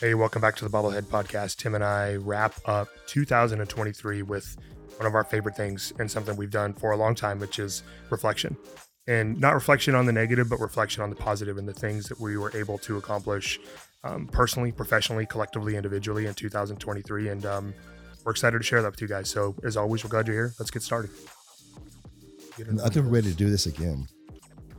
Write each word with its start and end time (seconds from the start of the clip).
Hey, 0.00 0.14
welcome 0.14 0.40
back 0.40 0.56
to 0.56 0.64
the 0.66 0.70
Bobblehead 0.70 1.02
Podcast. 1.02 1.56
Tim 1.56 1.74
and 1.74 1.84
I 1.84 2.14
wrap 2.14 2.54
up 2.64 2.88
2023 3.06 4.22
with 4.22 4.56
one 4.96 5.06
of 5.06 5.14
our 5.14 5.24
favorite 5.24 5.54
things 5.54 5.92
and 5.98 6.10
something 6.10 6.36
we've 6.36 6.50
done 6.50 6.72
for 6.72 6.92
a 6.92 6.96
long 6.96 7.14
time, 7.14 7.38
which 7.38 7.58
is 7.58 7.82
reflection. 8.08 8.56
And 9.06 9.38
not 9.38 9.52
reflection 9.52 9.94
on 9.94 10.06
the 10.06 10.12
negative, 10.12 10.48
but 10.48 10.58
reflection 10.58 11.02
on 11.02 11.10
the 11.10 11.16
positive 11.16 11.58
and 11.58 11.68
the 11.68 11.74
things 11.74 12.08
that 12.08 12.18
we 12.18 12.38
were 12.38 12.50
able 12.56 12.78
to 12.78 12.96
accomplish 12.96 13.60
um, 14.02 14.26
personally, 14.28 14.72
professionally, 14.72 15.26
collectively, 15.26 15.76
individually 15.76 16.24
in 16.24 16.32
2023. 16.32 17.28
And 17.28 17.44
um, 17.44 17.74
we're 18.24 18.32
excited 18.32 18.56
to 18.56 18.64
share 18.64 18.80
that 18.80 18.92
with 18.92 19.02
you 19.02 19.08
guys. 19.08 19.28
So, 19.28 19.54
as 19.64 19.76
always, 19.76 20.02
we're 20.02 20.08
glad 20.08 20.26
you're 20.28 20.34
here. 20.34 20.54
Let's 20.58 20.70
get 20.70 20.82
started. 20.82 21.10
Get 22.56 22.68
I 22.68 22.72
one 22.72 22.90
think 22.90 23.04
we're 23.04 23.12
ready 23.12 23.32
to 23.32 23.36
do 23.36 23.50
this 23.50 23.66
again. 23.66 24.08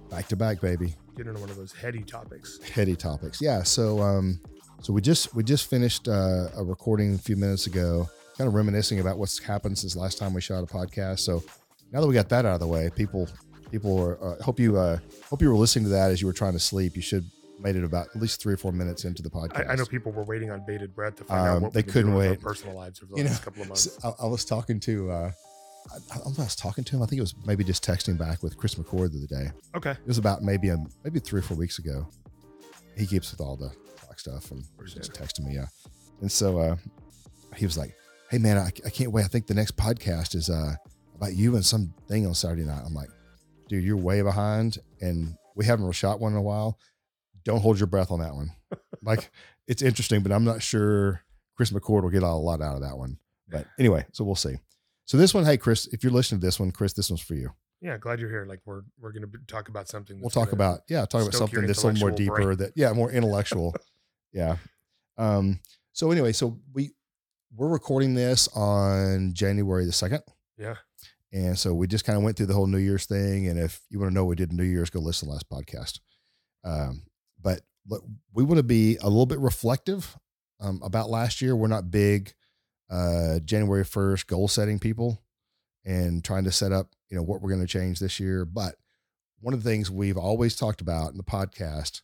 Back 0.10 0.30
to 0.30 0.36
back, 0.36 0.62
baby. 0.62 0.96
Get 1.16 1.28
into 1.28 1.40
one 1.40 1.52
of 1.52 1.58
those 1.58 1.74
heady 1.74 2.02
topics. 2.02 2.60
Heady 2.74 2.96
topics. 2.96 3.40
Yeah. 3.40 3.62
So, 3.62 4.02
um, 4.02 4.40
so 4.82 4.94
we 4.94 5.02
just 5.02 5.34
we 5.36 5.44
just 5.44 5.70
finished 5.70 6.08
uh, 6.08 6.48
a 6.58 6.64
recording 6.64 7.16
a 7.16 7.18
few 7.18 7.36
minutes 7.36 7.68
ago, 7.68 8.10
kind 8.38 8.48
of 8.48 8.54
reminiscing 8.54 9.00
about 9.00 9.18
what's 9.18 9.40
happened 9.40 9.78
since 9.78 9.96
last 9.96 10.18
time 10.18 10.34
we 10.34 10.42
shot 10.42 10.64
a 10.64 10.68
podcast. 10.68 11.20
So 11.20 11.44
now 11.92 12.02
that 12.02 12.08
we 12.08 12.14
got 12.14 12.30
that 12.30 12.46
out 12.46 12.54
of 12.56 12.60
the 12.60 12.68
way, 12.68 12.90
people 12.96 13.28
people 13.72 14.00
are 14.02 14.24
uh, 14.24 14.44
hope 14.44 14.60
you 14.60 14.78
uh, 14.78 14.98
hope 15.30 15.42
you 15.42 15.50
were 15.50 15.56
listening 15.56 15.86
to 15.86 15.90
that 15.92 16.12
as 16.12 16.22
you 16.22 16.28
were 16.28 16.34
trying 16.34 16.54
to 16.54 16.60
sleep. 16.60 16.96
You 16.96 17.02
should 17.02 17.26
made 17.60 17.76
it 17.76 17.84
about 17.84 18.08
at 18.16 18.20
least 18.20 18.42
three 18.42 18.54
or 18.56 18.58
four 18.58 18.72
minutes 18.72 19.06
into 19.06 19.22
the 19.22 19.30
podcast. 19.30 19.68
I, 19.70 19.74
I 19.74 19.76
know 19.76 19.86
people 19.86 20.12
were 20.12 20.24
waiting 20.24 20.50
on 20.50 20.64
bated 20.66 20.96
breath 20.96 21.18
to 21.18 21.24
find 21.26 21.48
out 21.48 21.58
Um, 21.58 21.64
what 21.64 21.74
they 21.74 21.84
couldn't 21.84 22.16
wait. 22.16 22.42
personal 22.42 22.76
lives 22.76 23.04
over 23.04 23.12
the 23.12 23.18
You 23.20 23.24
know, 23.26 23.30
last 23.30 23.44
couple 23.44 23.62
of 23.62 23.68
months. 23.68 24.00
I, 24.04 24.14
I 24.24 24.26
was 24.26 24.44
talking 24.46 24.80
to 24.80 25.12
uh, 25.12 25.32
I, 25.92 25.96
I 25.96 26.16
don't 26.16 26.26
know 26.26 26.32
if 26.32 26.40
I 26.40 26.44
was 26.44 26.56
talking 26.56 26.84
to 26.86 26.96
him. 26.96 27.04
I 27.04 27.06
think 27.06 27.20
it 27.20 27.22
was 27.22 27.36
maybe 27.46 27.64
just 27.64 27.86
texting 27.86 28.18
back 28.18 28.42
with 28.42 28.58
Chris 28.58 28.74
McCord 28.76 29.12
the 29.12 29.20
other 29.20 29.46
day. 29.46 29.52
Okay. 29.76 29.92
It 29.92 30.08
was 30.08 30.18
about 30.18 30.42
maybe 30.42 30.70
a, 30.70 30.78
maybe 31.04 31.20
three 31.20 31.40
or 31.40 31.44
four 31.44 31.56
weeks 31.58 31.78
ago. 31.78 32.08
He 32.98 33.06
keeps 33.06 33.30
with 33.32 33.42
all 33.42 33.56
the 33.56 33.72
talk 34.06 34.20
stuff 34.20 34.52
and 34.52 34.64
just 34.86 35.14
texting 35.14 35.46
me. 35.46 35.56
Yeah. 35.56 35.68
And 36.22 36.32
so 36.32 36.60
uh, 36.60 36.76
he 37.56 37.66
was 37.66 37.78
like, 37.78 37.96
Hey 38.30 38.38
man, 38.38 38.58
I, 38.58 38.72
I 38.86 38.90
can't 38.90 39.12
wait. 39.12 39.26
I 39.26 39.28
think 39.28 39.48
the 39.48 39.54
next 39.54 39.76
podcast 39.76 40.36
is 40.36 40.50
uh, 40.50 40.76
about 41.16 41.34
you 41.34 41.56
and 41.56 41.66
some 41.66 41.94
thing 42.08 42.26
on 42.26 42.34
Saturday 42.34 42.64
night. 42.64 42.84
I'm 42.86 42.94
like, 42.94 43.10
dude, 43.68 43.84
you're 43.84 43.98
way 43.98 44.22
behind 44.22 44.78
and 45.02 45.36
we 45.56 45.66
haven't 45.66 45.92
shot 45.92 46.20
one 46.20 46.32
in 46.32 46.38
a 46.38 46.42
while. 46.42 46.78
Don't 47.44 47.62
hold 47.62 47.80
your 47.80 47.88
breath 47.88 48.12
on 48.12 48.20
that 48.20 48.34
one. 48.34 48.52
like 49.04 49.32
it's 49.68 49.82
interesting, 49.82 50.22
but 50.22 50.32
I'm 50.32 50.46
not 50.46 50.62
sure 50.62 51.22
Chris 51.56 51.72
McCord 51.72 52.04
will 52.04 52.10
get 52.10 52.24
a 52.24 52.30
lot 52.30 52.62
out 52.62 52.76
of 52.76 52.82
that 52.82 52.98
one. 52.98 53.18
But 53.50 53.68
anyway, 53.78 54.06
so 54.14 54.24
we'll 54.24 54.36
see. 54.36 54.56
So 55.06 55.18
this 55.18 55.34
one, 55.34 55.44
hey 55.44 55.58
Chris, 55.58 55.88
if 55.88 56.04
you're 56.04 56.14
listening 56.14 56.40
to 56.40 56.48
this 56.48 56.60
one, 56.60 56.72
Chris, 56.72 56.94
this 56.94 57.10
one's 57.10 57.22
for 57.22 57.36
you. 57.36 57.52
Yeah, 57.82 57.98
glad 57.98 58.20
you're 58.20 58.30
here. 58.30 58.46
Like 58.46 58.62
we're 58.66 58.84
we're 59.00 59.12
gonna 59.12 59.28
be, 59.28 59.40
talk 59.48 59.68
about 59.70 59.88
something. 59.88 60.20
we'll 60.22 60.30
talk 60.30 60.52
about 60.52 60.82
yeah 60.88 61.06
talk 61.06 61.22
about 61.24 61.34
something 61.34 61.66
that's 61.66 61.84
a 61.84 61.88
little 61.88 62.00
more 62.00 62.12
deeper 62.12 62.36
brain. 62.44 62.58
that 62.58 62.74
yeah 62.76 62.94
more 62.94 63.12
intellectual 63.12 63.76
yeah 64.34 64.56
um 65.18 65.60
so 65.94 66.12
anyway 66.12 66.32
so 66.32 66.58
we 66.74 66.92
we're 67.56 67.68
recording 67.68 68.14
this 68.14 68.48
on 68.56 69.34
january 69.34 69.84
the 69.86 69.92
2nd 69.92 70.22
Yeah. 70.58 70.76
and 71.34 71.60
so 71.60 71.74
we 71.74 71.86
just 71.88 72.06
kind 72.06 72.18
of 72.18 72.24
went 72.24 72.38
through 72.38 72.46
the 72.46 72.54
whole 72.54 72.68
new 72.68 72.78
year's 72.78 73.06
thing 73.08 73.48
and 73.48 73.60
if 73.60 73.82
you 73.90 74.00
want 74.00 74.10
to 74.12 74.14
know 74.14 74.24
what 74.24 74.30
we 74.30 74.36
did 74.38 74.52
in 74.52 74.58
new 74.58 74.64
year's 74.64 74.90
go 74.90 75.00
listen 75.02 75.28
to 75.28 75.32
the 75.32 75.34
last 75.34 75.50
podcast 75.50 76.00
um 76.64 77.04
but 77.44 77.62
we 78.34 78.44
want 78.44 78.58
to 78.58 78.64
be 78.64 78.96
a 79.02 79.10
little 79.10 79.26
bit 79.26 79.40
reflective 79.40 80.16
um, 80.62 80.80
about 80.84 81.10
last 81.10 81.42
year 81.42 81.56
we're 81.58 81.68
not 81.68 81.92
big 81.92 82.34
uh 82.90 83.40
january 83.40 83.84
1st 83.84 84.28
goal 84.28 84.48
setting 84.48 84.80
people 84.80 85.22
and 85.86 86.24
trying 86.24 86.44
to 86.44 86.52
set 86.52 86.72
up 86.72 86.88
you 87.10 87.18
know 87.18 87.24
what 87.24 87.42
we're 87.42 87.50
going 87.50 87.62
to 87.62 87.68
change 87.68 88.00
this 88.00 88.20
year 88.20 88.46
but 88.46 88.76
one 89.40 89.54
of 89.54 89.64
the 89.64 89.70
things 89.70 89.90
we've 89.90 90.18
always 90.18 90.56
talked 90.56 90.82
about 90.82 91.12
in 91.12 91.18
the 91.18 91.24
podcast 91.24 92.02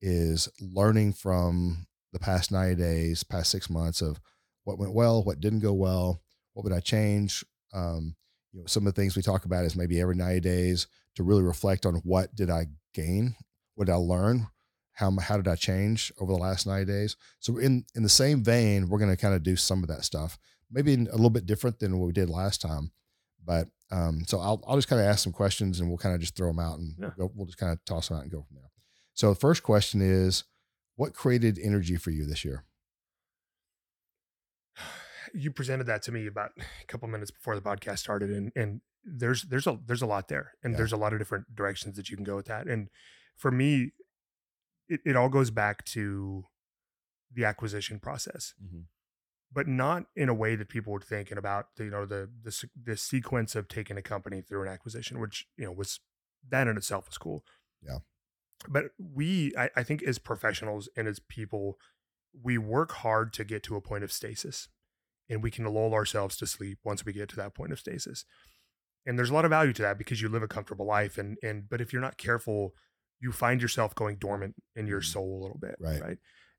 is 0.00 0.48
learning 0.60 1.12
from 1.12 1.86
the 2.12 2.18
past 2.18 2.50
90 2.50 2.76
days 2.76 3.22
past 3.22 3.50
six 3.50 3.68
months 3.68 4.00
of 4.00 4.20
what 4.64 4.78
went 4.78 4.94
well 4.94 5.22
what 5.22 5.40
didn't 5.40 5.60
go 5.60 5.72
well 5.72 6.22
what 6.58 6.64
would 6.64 6.76
i 6.76 6.80
change? 6.80 7.44
Um, 7.72 8.16
you 8.52 8.58
know 8.58 8.66
some 8.66 8.84
of 8.84 8.92
the 8.92 9.00
things 9.00 9.14
we 9.14 9.22
talk 9.22 9.44
about 9.44 9.64
is 9.64 9.76
maybe 9.76 10.00
every 10.00 10.16
90 10.16 10.40
days 10.40 10.88
to 11.14 11.22
really 11.22 11.44
reflect 11.44 11.86
on 11.86 11.94
what 12.02 12.34
did 12.34 12.50
i 12.50 12.66
gain? 12.92 13.36
What 13.76 13.84
did 13.84 13.92
i 13.92 13.96
learn? 13.96 14.48
How, 14.94 15.16
how 15.20 15.36
did 15.36 15.46
i 15.46 15.54
change 15.54 16.12
over 16.18 16.32
the 16.32 16.38
last 16.38 16.66
90 16.66 16.84
days? 16.90 17.16
So 17.38 17.58
in 17.58 17.84
in 17.94 18.02
the 18.02 18.08
same 18.08 18.42
vein 18.42 18.88
we're 18.88 18.98
going 18.98 19.14
to 19.14 19.16
kind 19.16 19.36
of 19.36 19.44
do 19.44 19.54
some 19.54 19.84
of 19.84 19.88
that 19.88 20.04
stuff 20.04 20.36
maybe 20.68 20.94
a 20.94 20.96
little 21.12 21.30
bit 21.30 21.46
different 21.46 21.78
than 21.78 21.96
what 21.96 22.06
we 22.06 22.12
did 22.12 22.28
last 22.28 22.60
time 22.60 22.90
but 23.48 23.66
um, 23.90 24.24
so 24.26 24.38
I'll, 24.38 24.62
I'll 24.68 24.76
just 24.76 24.88
kind 24.88 25.00
of 25.00 25.06
ask 25.08 25.24
some 25.24 25.32
questions 25.32 25.80
and 25.80 25.88
we'll 25.88 25.96
kind 25.96 26.14
of 26.14 26.20
just 26.20 26.36
throw 26.36 26.48
them 26.48 26.58
out 26.58 26.78
and 26.78 26.94
Yeah. 27.00 27.10
go, 27.16 27.32
we'll 27.34 27.46
just 27.46 27.56
kind 27.56 27.72
of 27.72 27.82
toss 27.86 28.08
them 28.08 28.18
out 28.18 28.22
and 28.24 28.30
go 28.30 28.42
from 28.42 28.56
there. 28.56 28.70
So 29.14 29.30
the 29.30 29.40
first 29.40 29.62
question 29.62 30.02
is, 30.02 30.44
what 30.96 31.14
created 31.14 31.58
energy 31.58 31.96
for 31.96 32.10
you 32.10 32.26
this 32.26 32.44
year? 32.44 32.64
You 35.34 35.50
presented 35.50 35.84
that 35.88 36.02
to 36.04 36.12
me 36.12 36.26
about 36.26 36.52
a 36.58 36.86
couple 36.86 37.06
minutes 37.08 37.30
before 37.30 37.54
the 37.54 37.60
podcast 37.62 37.98
started, 37.98 38.30
and 38.30 38.50
and 38.56 38.80
there's 39.04 39.42
there's 39.44 39.66
a 39.66 39.78
there's 39.86 40.02
a 40.02 40.06
lot 40.06 40.28
there, 40.28 40.52
and 40.62 40.72
Yeah. 40.72 40.78
there's 40.78 40.92
a 40.92 40.96
lot 40.96 41.12
of 41.12 41.18
different 41.18 41.54
directions 41.54 41.96
that 41.96 42.08
you 42.10 42.16
can 42.16 42.24
go 42.24 42.36
with 42.36 42.46
that. 42.46 42.66
And 42.66 42.88
for 43.36 43.50
me, 43.50 43.92
it, 44.88 45.00
it 45.04 45.16
all 45.16 45.28
goes 45.28 45.50
back 45.50 45.84
to 45.96 46.44
the 47.32 47.44
acquisition 47.44 47.98
process. 48.00 48.54
But 49.52 49.66
not 49.66 50.04
in 50.14 50.28
a 50.28 50.34
way 50.34 50.56
that 50.56 50.68
people 50.68 50.92
were 50.92 51.00
thinking 51.00 51.38
about 51.38 51.66
the, 51.76 51.84
you 51.84 51.90
know 51.90 52.06
the 52.06 52.30
the 52.42 52.68
the 52.82 52.96
sequence 52.96 53.54
of 53.54 53.68
taking 53.68 53.96
a 53.96 54.02
company 54.02 54.42
through 54.42 54.62
an 54.62 54.68
acquisition 54.68 55.20
which 55.20 55.46
you 55.56 55.64
know 55.64 55.72
was 55.72 56.00
that 56.48 56.68
in 56.68 56.76
itself 56.76 57.06
was 57.08 57.18
cool 57.18 57.44
Yeah. 57.82 57.98
but 58.68 58.86
we 58.98 59.54
I, 59.56 59.70
I 59.76 59.82
think 59.82 60.02
as 60.02 60.18
professionals 60.18 60.88
and 60.96 61.06
as 61.08 61.18
people 61.20 61.78
we 62.42 62.58
work 62.58 62.92
hard 62.92 63.32
to 63.34 63.44
get 63.44 63.62
to 63.64 63.76
a 63.76 63.80
point 63.80 64.04
of 64.04 64.12
stasis 64.12 64.68
and 65.30 65.42
we 65.42 65.50
can 65.50 65.64
lull 65.64 65.94
ourselves 65.94 66.36
to 66.38 66.46
sleep 66.46 66.78
once 66.84 67.04
we 67.04 67.12
get 67.12 67.28
to 67.30 67.36
that 67.36 67.54
point 67.54 67.72
of 67.72 67.78
stasis 67.78 68.24
and 69.06 69.18
there's 69.18 69.30
a 69.30 69.34
lot 69.34 69.44
of 69.44 69.50
value 69.50 69.72
to 69.72 69.82
that 69.82 69.96
because 69.98 70.20
you 70.20 70.28
live 70.28 70.42
a 70.42 70.48
comfortable 70.48 70.86
life 70.86 71.18
and 71.18 71.38
and 71.42 71.68
but 71.68 71.80
if 71.80 71.92
you're 71.92 72.02
not 72.02 72.18
careful 72.18 72.72
you 73.20 73.32
find 73.32 73.60
yourself 73.62 73.94
going 73.94 74.16
dormant 74.16 74.54
in 74.76 74.86
your 74.86 75.00
Mhm. 75.00 75.04
soul 75.12 75.40
a 75.40 75.42
little 75.42 75.58
bit 75.58 75.76
Right. 75.80 76.00
right 76.02 76.18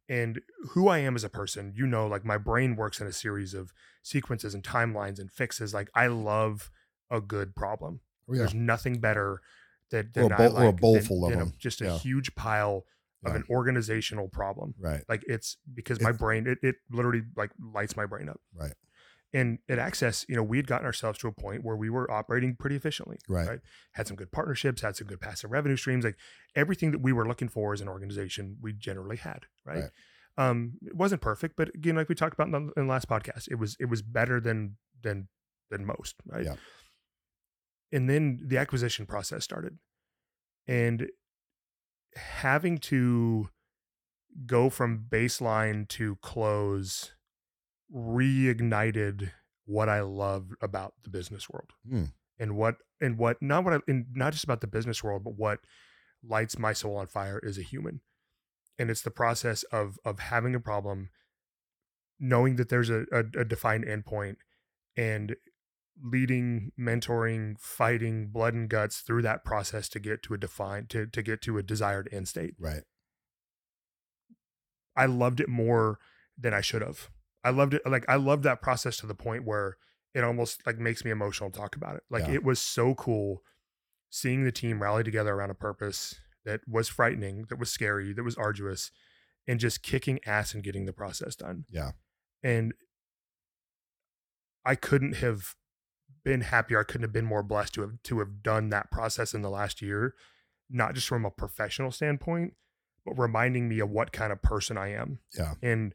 and 0.09 0.41
who 0.71 0.87
I 0.89 0.97
am 0.99 1.15
as 1.15 1.23
a 1.23 1.29
person, 1.29 1.71
you 1.75 1.85
know, 1.87 2.07
like 2.07 2.25
my 2.25 2.37
brain 2.37 2.75
works 2.75 2.99
in 2.99 3.07
a 3.07 3.11
series 3.13 3.53
of 3.53 3.71
sequences 4.03 4.53
and 4.55 4.63
timelines 4.63 5.19
and 5.19 5.31
fixes. 5.31 5.73
Like 5.73 5.89
I 5.95 6.07
love 6.07 6.71
a 7.11 7.21
good 7.21 7.55
problem. 7.55 8.01
Oh, 8.27 8.33
yeah. 8.33 8.39
There's 8.39 8.53
nothing 8.55 8.99
better 8.99 9.39
that 9.91 10.07
Or 10.17 10.25
a 10.25 10.29
than 10.29 10.31
or 10.31 10.45
a 10.45 10.49
like 10.71 10.81
bowl 10.81 10.95
than- 10.95 11.03
full 11.03 11.25
of 11.25 11.31
than 11.31 11.41
a- 11.41 11.45
them. 11.45 11.53
just 11.57 11.81
a 11.81 11.85
Yeah. 11.85 11.97
huge 11.99 12.33
pile 12.35 12.85
of 13.25 13.35
an 13.35 13.43
organizational 13.49 14.29
problem. 14.29 14.73
Right. 14.79 15.03
Like 15.09 15.23
it's 15.27 15.57
because 15.73 15.99
my 16.01 16.11
brain, 16.13 16.47
it, 16.47 16.57
it 16.63 16.75
literally 16.89 17.23
like 17.35 17.51
lights 17.59 17.95
my 17.97 18.05
brain 18.05 18.29
up. 18.29 18.39
Right. 18.55 18.73
And 19.31 19.59
at 19.69 19.77
Access, 19.77 20.25
you 20.27 20.35
know, 20.35 20.43
we 20.43 20.57
had 20.57 20.65
gotten 20.65 20.85
ourselves 20.85 21.19
to 21.19 21.27
a 21.27 21.31
point 21.31 21.63
where 21.63 21.75
we 21.75 21.89
were 21.89 22.09
operating 22.09 22.55
pretty 22.55 22.75
efficiently. 22.75 23.17
Right. 23.27 23.59
Had 23.93 24.07
some 24.07 24.15
good 24.15 24.31
partnerships, 24.31 24.81
had 24.81 24.95
some 24.95 25.07
good 25.07 25.21
passive 25.21 25.51
revenue 25.51 25.77
streams. 25.77 26.03
Like 26.03 26.17
everything 26.55 26.91
that 26.91 27.01
we 27.01 27.13
were 27.13 27.27
looking 27.27 27.47
for 27.47 27.73
as 27.73 27.81
an 27.81 27.87
organization, 27.87 28.57
we 28.61 28.73
generally 28.73 29.17
had. 29.17 29.45
Right. 29.65 29.83
Right. 29.83 29.89
Um, 30.37 30.73
it 30.85 30.95
wasn't 30.95 31.21
perfect, 31.21 31.57
but 31.57 31.69
again, 31.75 31.95
like 31.95 32.07
we 32.07 32.15
talked 32.15 32.33
about 32.33 32.47
in 32.47 32.51
the, 32.53 32.71
in 32.77 32.87
the 32.87 32.91
last 32.91 33.09
podcast, 33.09 33.49
it 33.51 33.55
was 33.55 33.75
it 33.77 33.85
was 33.85 34.01
better 34.01 34.39
than 34.39 34.77
than 35.03 35.27
than 35.69 35.85
most. 35.85 36.15
Right. 36.25 36.45
Yeah. 36.45 36.55
And 37.91 38.09
then 38.09 38.39
the 38.41 38.57
acquisition 38.57 39.05
process 39.05 39.43
started, 39.43 39.77
and 40.65 41.09
having 42.15 42.77
to 42.77 43.49
go 44.45 44.69
from 44.69 45.05
baseline 45.09 45.87
to 45.89 46.15
close 46.21 47.11
reignited 47.93 49.31
what 49.65 49.89
I 49.89 50.01
loved 50.01 50.53
about 50.61 50.93
the 51.03 51.09
business 51.09 51.49
world 51.49 51.71
Hmm. 51.87 52.05
and 52.39 52.55
what 52.55 52.77
and 53.01 53.17
what 53.17 53.41
not 53.41 53.63
what 53.63 53.73
I 53.73 53.79
and 53.87 54.07
not 54.13 54.33
just 54.33 54.43
about 54.43 54.61
the 54.61 54.67
business 54.67 55.03
world, 55.03 55.23
but 55.23 55.35
what 55.35 55.59
lights 56.23 56.57
my 56.57 56.73
soul 56.73 56.97
on 56.97 57.07
fire 57.07 57.41
as 57.45 57.57
a 57.57 57.63
human. 57.63 58.01
And 58.77 58.89
it's 58.89 59.01
the 59.01 59.11
process 59.11 59.63
of 59.63 59.97
of 60.05 60.19
having 60.19 60.55
a 60.55 60.59
problem, 60.59 61.09
knowing 62.19 62.55
that 62.55 62.69
there's 62.69 62.89
a, 62.89 63.05
a, 63.11 63.19
a 63.39 63.45
defined 63.45 63.85
endpoint, 63.85 64.37
and 64.95 65.35
leading, 66.01 66.71
mentoring, 66.79 67.59
fighting 67.59 68.27
blood 68.27 68.53
and 68.53 68.69
guts 68.69 68.99
through 68.99 69.21
that 69.21 69.43
process 69.43 69.89
to 69.89 69.99
get 69.99 70.23
to 70.23 70.33
a 70.33 70.37
defined 70.37 70.89
to 70.91 71.05
to 71.07 71.21
get 71.21 71.41
to 71.43 71.57
a 71.57 71.63
desired 71.63 72.09
end 72.11 72.27
state. 72.27 72.55
Right. 72.59 72.83
I 74.95 75.05
loved 75.05 75.39
it 75.39 75.49
more 75.49 75.99
than 76.37 76.53
I 76.53 76.61
should 76.61 76.81
have. 76.81 77.09
I 77.43 77.51
loved 77.51 77.73
it 77.73 77.81
like 77.85 78.05
I 78.09 78.15
loved 78.15 78.43
that 78.43 78.61
process 78.61 78.97
to 78.97 79.07
the 79.07 79.15
point 79.15 79.45
where 79.45 79.77
it 80.13 80.23
almost 80.23 80.65
like 80.65 80.77
makes 80.77 81.05
me 81.05 81.11
emotional 81.11 81.49
to 81.51 81.59
talk 81.59 81.75
about 81.75 81.95
it. 81.95 82.03
Like 82.09 82.27
Yeah. 82.27 82.33
it 82.35 82.43
was 82.43 82.59
so 82.59 82.95
cool 82.95 83.43
seeing 84.09 84.43
the 84.43 84.51
team 84.51 84.81
rally 84.81 85.03
together 85.03 85.33
around 85.33 85.51
a 85.51 85.55
purpose 85.55 86.15
that 86.45 86.61
was 86.67 86.87
frightening, 86.89 87.45
that 87.49 87.59
was 87.59 87.69
scary, 87.69 88.11
that 88.13 88.23
was 88.23 88.35
arduous, 88.35 88.91
and 89.47 89.59
just 89.59 89.83
kicking 89.83 90.19
ass 90.25 90.53
and 90.53 90.63
getting 90.63 90.85
the 90.85 90.93
process 90.93 91.35
done. 91.35 91.65
Yeah. 91.69 91.91
And 92.41 92.73
I 94.65 94.75
couldn't 94.75 95.17
have 95.17 95.55
been 96.23 96.41
happier. 96.41 96.79
I 96.79 96.83
couldn't 96.83 97.03
have 97.03 97.13
been 97.13 97.25
more 97.25 97.43
blessed 97.43 97.73
to 97.75 97.81
have 97.81 98.03
to 98.03 98.19
have 98.19 98.43
done 98.43 98.69
that 98.69 98.91
process 98.91 99.33
in 99.33 99.41
the 99.41 99.49
last 99.49 99.81
year, 99.81 100.15
not 100.69 100.93
just 100.95 101.07
from 101.07 101.25
a 101.25 101.31
professional 101.31 101.91
standpoint, 101.91 102.55
but 103.05 103.15
but 103.15 103.21
reminding 103.21 103.69
me 103.69 103.79
of 103.79 103.89
what 103.89 104.11
kind 104.11 104.31
of 104.31 104.41
person 104.41 104.77
I 104.77 104.89
am. 104.89 105.19
Yeah. 105.37 105.53
And 105.61 105.93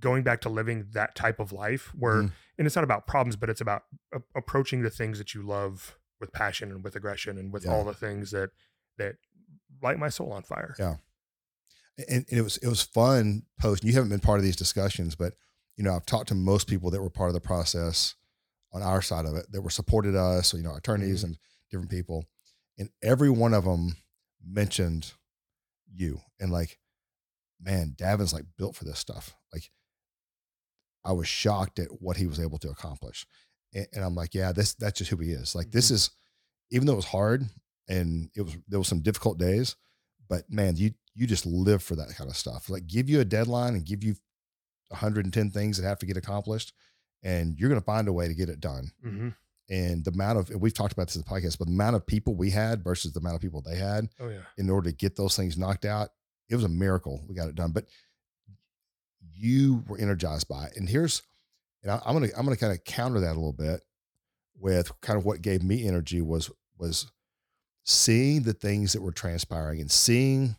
going 0.00 0.22
back 0.22 0.40
to 0.42 0.48
living 0.48 0.86
that 0.92 1.14
type 1.14 1.38
of 1.40 1.52
life 1.52 1.92
where, 1.94 2.22
Mhm. 2.24 2.32
and 2.58 2.66
it's 2.66 2.76
not 2.76 2.84
about 2.84 3.06
problems, 3.06 3.36
but 3.36 3.48
it's 3.48 3.60
about 3.60 3.84
a- 4.12 4.20
approaching 4.34 4.82
the 4.82 4.90
things 4.90 5.18
that 5.18 5.34
you 5.34 5.42
love 5.42 5.98
with 6.20 6.32
passion 6.32 6.70
and 6.70 6.82
with 6.84 6.96
aggression 6.96 7.38
and 7.38 7.52
with 7.52 7.64
Yeah. 7.64 7.72
all 7.72 7.84
the 7.84 7.94
things 7.94 8.30
that, 8.32 8.50
that 8.98 9.16
light 9.82 9.98
my 9.98 10.08
soul 10.08 10.32
on 10.32 10.42
fire. 10.42 10.74
Yeah. 10.78 10.96
and, 11.98 12.26
and 12.28 12.38
it 12.38 12.42
was 12.42 12.58
it 12.58 12.68
was 12.68 12.82
fun 12.82 13.46
post 13.58 13.82
you 13.82 13.92
haven't 13.94 14.10
been 14.10 14.20
part 14.20 14.38
of 14.38 14.44
these 14.44 14.54
discussions 14.56 15.14
but 15.14 15.32
you 15.76 15.82
know 15.84 15.94
i've 15.96 16.04
talked 16.04 16.28
to 16.28 16.34
most 16.34 16.66
people 16.68 16.90
that 16.90 17.00
were 17.00 17.08
part 17.08 17.30
of 17.30 17.34
the 17.34 17.40
process 17.40 18.14
on 18.72 18.82
our 18.82 19.00
side 19.00 19.24
of 19.24 19.34
it 19.34 19.50
that 19.50 19.62
were 19.62 19.70
supported 19.70 20.14
us 20.14 20.52
you 20.52 20.62
know 20.62 20.74
attorneys 20.74 21.24
and 21.24 21.38
different 21.70 21.90
people 21.90 22.26
and 22.78 22.90
every 23.02 23.30
one 23.30 23.54
of 23.54 23.64
them 23.64 23.96
mentioned 24.46 25.14
you 25.90 26.20
and 26.38 26.52
like 26.52 26.78
man 27.60 27.94
davin's 27.96 28.32
like 28.34 28.44
built 28.58 28.76
for 28.76 28.84
this 28.84 28.98
stuff 28.98 29.34
like 29.52 29.70
i 31.06 31.12
was 31.12 31.28
shocked 31.28 31.78
at 31.78 31.88
what 32.02 32.16
he 32.16 32.26
was 32.26 32.40
able 32.40 32.58
to 32.58 32.68
accomplish. 32.70 33.26
And, 33.74 33.86
and 33.94 34.04
i'm 34.04 34.14
like 34.14 34.34
yeah 34.34 34.52
this 34.52 34.74
that's 34.74 34.98
just 34.98 35.10
who 35.10 35.16
he 35.18 35.30
is. 35.30 35.54
Like 35.54 35.70
this 35.70 35.90
is 35.90 36.10
even 36.70 36.86
though 36.86 36.92
it 36.94 36.96
was 37.04 37.04
hard 37.06 37.44
and 37.88 38.28
it 38.36 38.42
was 38.42 38.56
there 38.68 38.78
was 38.78 38.88
some 38.88 39.00
difficult 39.00 39.38
days 39.38 39.76
but 40.28 40.42
man 40.50 40.76
you 40.76 40.90
you 41.14 41.26
just 41.26 41.46
live 41.46 41.82
for 41.82 41.96
that 41.96 42.14
kind 42.16 42.28
of 42.30 42.36
stuff. 42.36 42.68
Like 42.68 42.86
give 42.86 43.08
you 43.08 43.20
a 43.20 43.24
deadline 43.24 43.74
and 43.74 43.84
give 43.86 44.04
you 44.04 44.14
110 44.88 45.50
things 45.50 45.76
that 45.78 45.86
have 45.88 45.98
to 46.00 46.06
get 46.06 46.16
accomplished 46.16 46.72
and 47.22 47.58
you're 47.58 47.68
going 47.70 47.80
to 47.80 47.84
find 47.84 48.06
a 48.08 48.12
way 48.12 48.28
to 48.28 48.34
get 48.34 48.48
it 48.48 48.60
done. 48.60 48.90
Hmm 49.02 49.28
and 49.68 50.04
the 50.04 50.12
amount 50.12 50.38
of 50.38 50.48
and 50.50 50.60
we've 50.60 50.74
talked 50.74 50.92
about 50.92 51.08
this 51.08 51.16
in 51.16 51.22
the 51.22 51.28
podcast 51.28 51.58
but 51.58 51.66
the 51.66 51.72
amount 51.74 51.96
of 51.96 52.06
people 52.06 52.36
we 52.36 52.50
had 52.50 52.84
versus 52.84 53.12
the 53.12 53.18
amount 53.18 53.34
of 53.34 53.40
people 53.40 53.60
they 53.62 53.74
had 53.74 54.08
Oh 54.20 54.28
yeah. 54.28 54.42
in 54.58 54.70
order 54.70 54.88
to 54.90 54.96
get 54.96 55.16
those 55.16 55.34
things 55.34 55.58
knocked 55.58 55.84
out 55.84 56.10
it 56.48 56.54
was 56.54 56.62
a 56.62 56.68
miracle 56.68 57.24
we 57.28 57.34
got 57.34 57.48
it 57.48 57.56
done. 57.56 57.72
But 57.72 57.86
you 59.36 59.84
were 59.86 59.98
energized 59.98 60.48
by 60.48 60.68
and 60.76 60.88
here's 60.88 61.22
and 61.82 61.92
I, 61.92 62.00
i'm 62.04 62.14
gonna 62.14 62.28
i'm 62.36 62.44
gonna 62.44 62.56
kind 62.56 62.72
of 62.72 62.84
counter 62.84 63.20
that 63.20 63.32
a 63.32 63.40
little 63.40 63.52
bit 63.52 63.82
with 64.58 64.98
kind 65.00 65.18
of 65.18 65.24
what 65.24 65.42
gave 65.42 65.62
me 65.62 65.86
energy 65.86 66.20
was 66.20 66.50
was 66.78 67.10
seeing 67.84 68.42
the 68.42 68.52
things 68.52 68.92
that 68.92 69.02
were 69.02 69.12
transpiring 69.12 69.80
and 69.80 69.90
seeing 69.90 70.56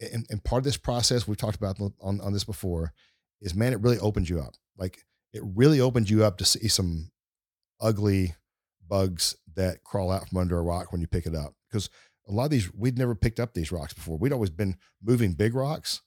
and, 0.00 0.26
and 0.28 0.44
part 0.44 0.60
of 0.60 0.64
this 0.64 0.76
process 0.76 1.26
we've 1.26 1.36
talked 1.36 1.56
about 1.56 1.78
on, 2.00 2.20
on 2.20 2.32
this 2.32 2.44
before 2.44 2.92
is 3.40 3.54
man 3.54 3.72
it 3.72 3.80
really 3.80 3.98
opened 3.98 4.28
you 4.28 4.40
up. 4.40 4.54
Like 4.76 4.98
it 5.32 5.42
really 5.44 5.80
opened 5.80 6.10
you 6.10 6.24
up 6.24 6.38
to 6.38 6.44
see 6.44 6.68
some 6.68 7.10
ugly 7.80 8.34
bugs 8.86 9.36
that 9.54 9.84
crawl 9.84 10.10
out 10.10 10.28
from 10.28 10.38
under 10.38 10.58
a 10.58 10.62
rock 10.62 10.92
when 10.92 11.00
you 11.00 11.06
pick 11.06 11.26
it 11.26 11.34
up. 11.34 11.54
Because 11.68 11.90
a 12.28 12.32
lot 12.32 12.44
of 12.44 12.50
these 12.50 12.72
we'd 12.74 12.98
never 12.98 13.14
picked 13.14 13.40
up 13.40 13.54
these 13.54 13.72
rocks 13.72 13.94
before. 13.94 14.18
We'd 14.18 14.32
always 14.32 14.50
been 14.50 14.76
moving 15.02 15.32
big 15.32 15.54
rocks 15.54 16.02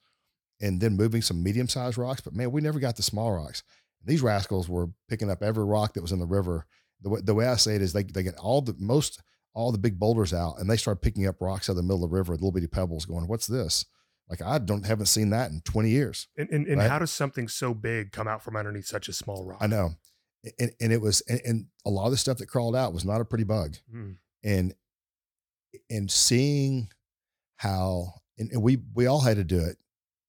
and 0.62 0.82
then 0.82 0.98
moving 0.98 1.22
some 1.22 1.42
medium-sized 1.44 1.98
rocks 1.98 2.22
but 2.22 2.34
man 2.34 2.52
we 2.52 2.62
never 2.62 2.80
got 2.80 2.96
the 2.96 3.04
small 3.04 3.32
rocks 3.32 3.64
these 4.06 4.22
rascals 4.22 4.68
were 4.70 4.88
picking 5.10 5.30
up 5.30 5.42
every 5.44 5.64
rock 5.66 5.94
that 5.94 6.02
was 6.02 6.12
in 6.12 6.20
the 6.20 6.26
river 6.26 6.66
the 7.02 7.10
way, 7.10 7.22
the 7.22 7.34
way 7.34 7.48
i 7.48 7.56
say 7.56 7.76
it 7.76 7.82
is 7.82 7.94
they, 7.94 8.04
they 8.04 8.24
get 8.24 8.36
all 8.38 8.62
the 8.62 8.76
most 8.80 9.22
all 9.54 9.72
the 9.72 9.78
big 9.78 10.00
boulders 10.00 10.34
out 10.34 10.56
and 10.60 10.70
they 10.70 10.78
start 10.78 11.02
picking 11.02 11.28
up 11.28 11.42
rocks 11.42 11.70
out 11.70 11.74
of 11.74 11.78
the 11.78 11.84
middle 11.84 12.04
of 12.04 12.10
the 12.10 12.16
river 12.16 12.34
little 12.34 12.52
bitty 12.52 12.68
pebbles 12.68 13.06
going 13.06 13.28
what's 13.28 13.48
this 13.48 13.86
like 14.30 14.42
i 14.42 14.58
don't 14.58 14.86
haven't 14.86 15.08
seen 15.08 15.30
that 15.32 15.50
in 15.52 15.60
20 15.62 15.90
years 15.90 16.28
And, 16.38 16.50
and, 16.52 16.68
and 16.68 16.78
Right. 16.80 16.90
how 16.90 17.00
does 17.00 17.12
something 17.12 17.48
so 17.48 17.74
big 17.74 18.12
come 18.12 18.28
out 18.28 18.44
from 18.44 18.56
underneath 18.56 18.86
such 18.86 19.10
a 19.10 19.14
small 19.14 19.46
rock? 19.46 19.58
i 19.62 19.68
know 19.68 19.96
and, 20.60 20.72
and 20.80 20.94
it 20.94 21.02
was 21.02 21.22
and, 21.28 21.42
and 21.46 21.66
a 21.86 21.90
lot 21.90 22.06
of 22.06 22.12
the 22.12 22.18
stuff 22.18 22.38
that 22.38 22.46
crawled 22.48 22.76
out 22.76 22.94
was 22.94 23.04
not 23.06 23.22
a 23.22 23.26
pretty 23.26 23.44
bug 23.44 23.76
Mm. 23.94 24.18
and 24.44 24.74
and 25.90 26.10
seeing 26.10 26.90
how 27.58 28.14
and, 28.38 28.52
and 28.52 28.62
we 28.64 28.78
we 28.94 29.06
all 29.08 29.22
had 29.22 29.38
to 29.38 29.44
do 29.44 29.60
it 29.60 29.78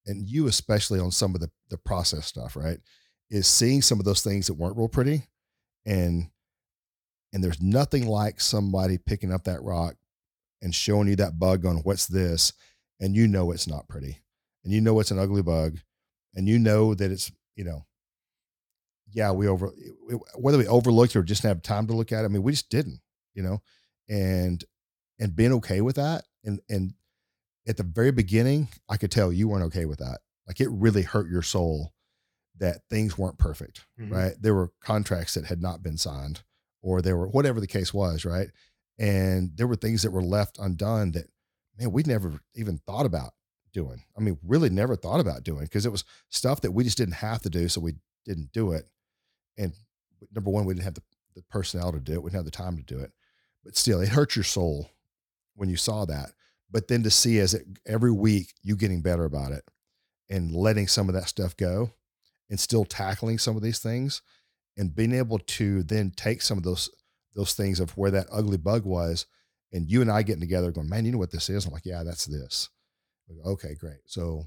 and 0.07 0.27
you 0.27 0.47
especially 0.47 1.01
on 1.01 1.11
some 1.11 1.35
of 1.35 1.41
the 1.41 1.51
the 1.69 1.79
process 1.79 2.27
stuff 2.27 2.57
right 2.57 2.79
is 3.31 3.47
seeing 3.47 3.83
some 3.83 3.99
of 3.99 4.05
those 4.05 4.23
things 4.23 4.47
that 4.47 4.55
weren't 4.55 4.77
real 4.77 4.89
pretty 4.89 5.23
and 5.87 6.29
and 7.33 7.45
there's 7.45 7.63
nothing 7.63 8.07
like 8.07 8.41
somebody 8.41 8.99
picking 8.99 9.33
up 9.33 9.45
that 9.45 9.63
rock 9.63 9.95
and 10.63 10.75
showing 10.75 11.09
you 11.09 11.17
that 11.17 11.39
bug 11.39 11.65
on 11.65 11.77
what's 11.79 12.07
this? 12.07 12.53
and 13.01 13.17
you 13.17 13.27
know 13.27 13.51
it's 13.51 13.67
not 13.67 13.89
pretty 13.89 14.19
and 14.63 14.73
you 14.73 14.81
know 14.81 15.01
it's 15.01 15.11
an 15.11 15.19
ugly 15.19 15.43
bug 15.43 15.79
and 16.35 16.47
you 16.47 16.59
know 16.59 16.95
that 16.95 17.11
it's 17.11 17.33
you 17.57 17.65
know 17.65 17.87
yeah 19.13 19.33
we 19.33 19.49
over 19.49 19.73
whether 20.37 20.59
we 20.59 20.67
overlooked 20.67 21.17
or 21.17 21.23
just 21.23 21.43
didn't 21.43 21.57
have 21.57 21.63
time 21.63 21.87
to 21.87 21.95
look 21.95 22.13
at 22.13 22.23
it 22.23 22.25
i 22.27 22.29
mean 22.29 22.43
we 22.43 22.53
just 22.53 22.69
didn't 22.69 23.01
you 23.35 23.43
know 23.43 23.61
and 24.09 24.65
and 25.19 25.35
being 25.35 25.53
okay 25.53 25.81
with 25.81 25.97
that 25.97 26.25
and 26.45 26.61
and 26.69 26.93
at 27.71 27.77
the 27.79 27.83
very 27.83 28.11
beginning 28.13 28.69
i 28.89 28.97
could 28.97 29.11
tell 29.11 29.33
you 29.33 29.49
weren't 29.49 29.65
okay 29.65 29.87
with 29.87 29.99
that. 30.01 30.19
Like 30.47 30.61
it 30.61 30.69
really 30.71 31.03
hurt 31.03 31.31
your 31.31 31.43
soul 31.43 31.93
that 32.59 32.83
things 32.91 33.17
weren't 33.17 33.39
perfect 33.39 33.87
Mhm. 33.99 34.11
right? 34.13 34.35
There 34.41 34.55
were 34.55 34.73
contracts 34.81 35.35
that 35.35 35.47
had 35.47 35.63
not 35.63 35.83
been 35.83 35.97
signed 35.97 36.43
or 36.83 37.01
there 37.01 37.17
were 37.17 37.29
whatever 37.29 37.61
the 37.61 37.67
case 37.67 37.95
was 37.95 38.25
right? 38.25 38.51
And 38.99 39.57
there 39.57 39.67
were 39.69 39.77
things 39.77 40.03
that 40.03 40.11
were 40.11 40.23
left 40.23 40.59
undone 40.59 41.13
that 41.13 41.27
man 41.79 41.93
we'd 41.93 42.07
never 42.07 42.41
even 42.55 42.79
thought 42.79 43.07
about 43.07 43.33
doing. 43.73 44.03
I 44.17 44.21
mean 44.21 44.39
really 44.43 44.69
never 44.71 44.97
thought 44.97 45.21
about 45.21 45.45
doing 45.45 45.63
because 45.65 45.87
it 45.87 45.93
was 45.93 46.05
stuff 46.29 46.61
that 46.63 46.73
we 46.73 46.85
just 46.85 46.99
didn't 46.99 47.15
have 47.15 47.41
to 47.43 47.51
do 47.51 47.69
so 47.69 47.81
we 47.81 47.95
didn't 48.27 48.53
do 48.53 48.73
it. 48.73 48.89
And 49.57 49.73
number 50.35 50.51
one 50.51 50.65
we 50.65 50.75
didn't 50.75 50.85
have 50.85 50.95
the, 50.95 51.03
the 51.37 51.43
personnel 51.43 51.93
to 51.93 52.01
do 52.01 52.15
it 52.15 52.23
we 52.23 52.31
didn't 52.31 52.41
have 52.41 52.45
the 52.45 52.51
time 52.65 52.77
to 52.77 52.83
do 52.83 52.99
it. 52.99 53.13
But 53.65 53.77
still 53.77 54.01
it 54.01 54.09
hurt 54.09 54.35
your 54.37 54.45
soul 54.45 54.91
when 55.55 55.69
you 55.71 55.77
saw 55.77 56.05
that 56.07 56.33
but 56.71 56.89
then 56.89 57.03
to 57.03 57.11
see 57.11 57.39
as 57.39 57.55
it 57.55 57.67
every 57.87 58.13
week 58.13 58.55
you 58.63 58.77
getting 58.77 59.03
better 59.03 59.25
about 59.25 59.53
it 59.53 59.65
and 60.29 60.55
letting 60.55 60.87
some 60.87 61.09
of 61.09 61.15
that 61.15 61.29
stuff 61.29 61.57
go 61.57 61.91
and 62.49 62.59
still 62.59 62.85
tackling 62.85 63.39
some 63.39 63.57
of 63.57 63.63
these 63.63 63.79
things 63.79 64.23
and 64.77 64.95
being 64.95 65.13
able 65.13 65.39
to 65.39 65.83
then 65.83 66.11
take 66.17 66.43
some 66.43 66.59
of 66.59 66.65
those 66.65 66.91
those 67.35 67.53
things 67.55 67.81
of 67.81 67.97
where 67.97 68.11
that 68.11 68.27
ugly 68.33 68.57
bug 68.57 68.85
was 68.85 69.27
and 69.73 69.91
you 69.91 70.01
and 70.01 70.11
I 70.11 70.23
getting 70.23 70.41
together 70.41 70.73
going, 70.73 70.89
man, 70.89 71.05
you 71.05 71.13
know 71.13 71.19
what 71.19 71.31
this 71.31 71.49
is? 71.49 71.65
I'm 71.65 71.73
like, 71.73 71.87
yeah, 71.87 72.03
that's 72.03 72.25
this. 72.25 72.69
Okay, 73.47 73.75
great. 73.75 74.01
So, 74.07 74.47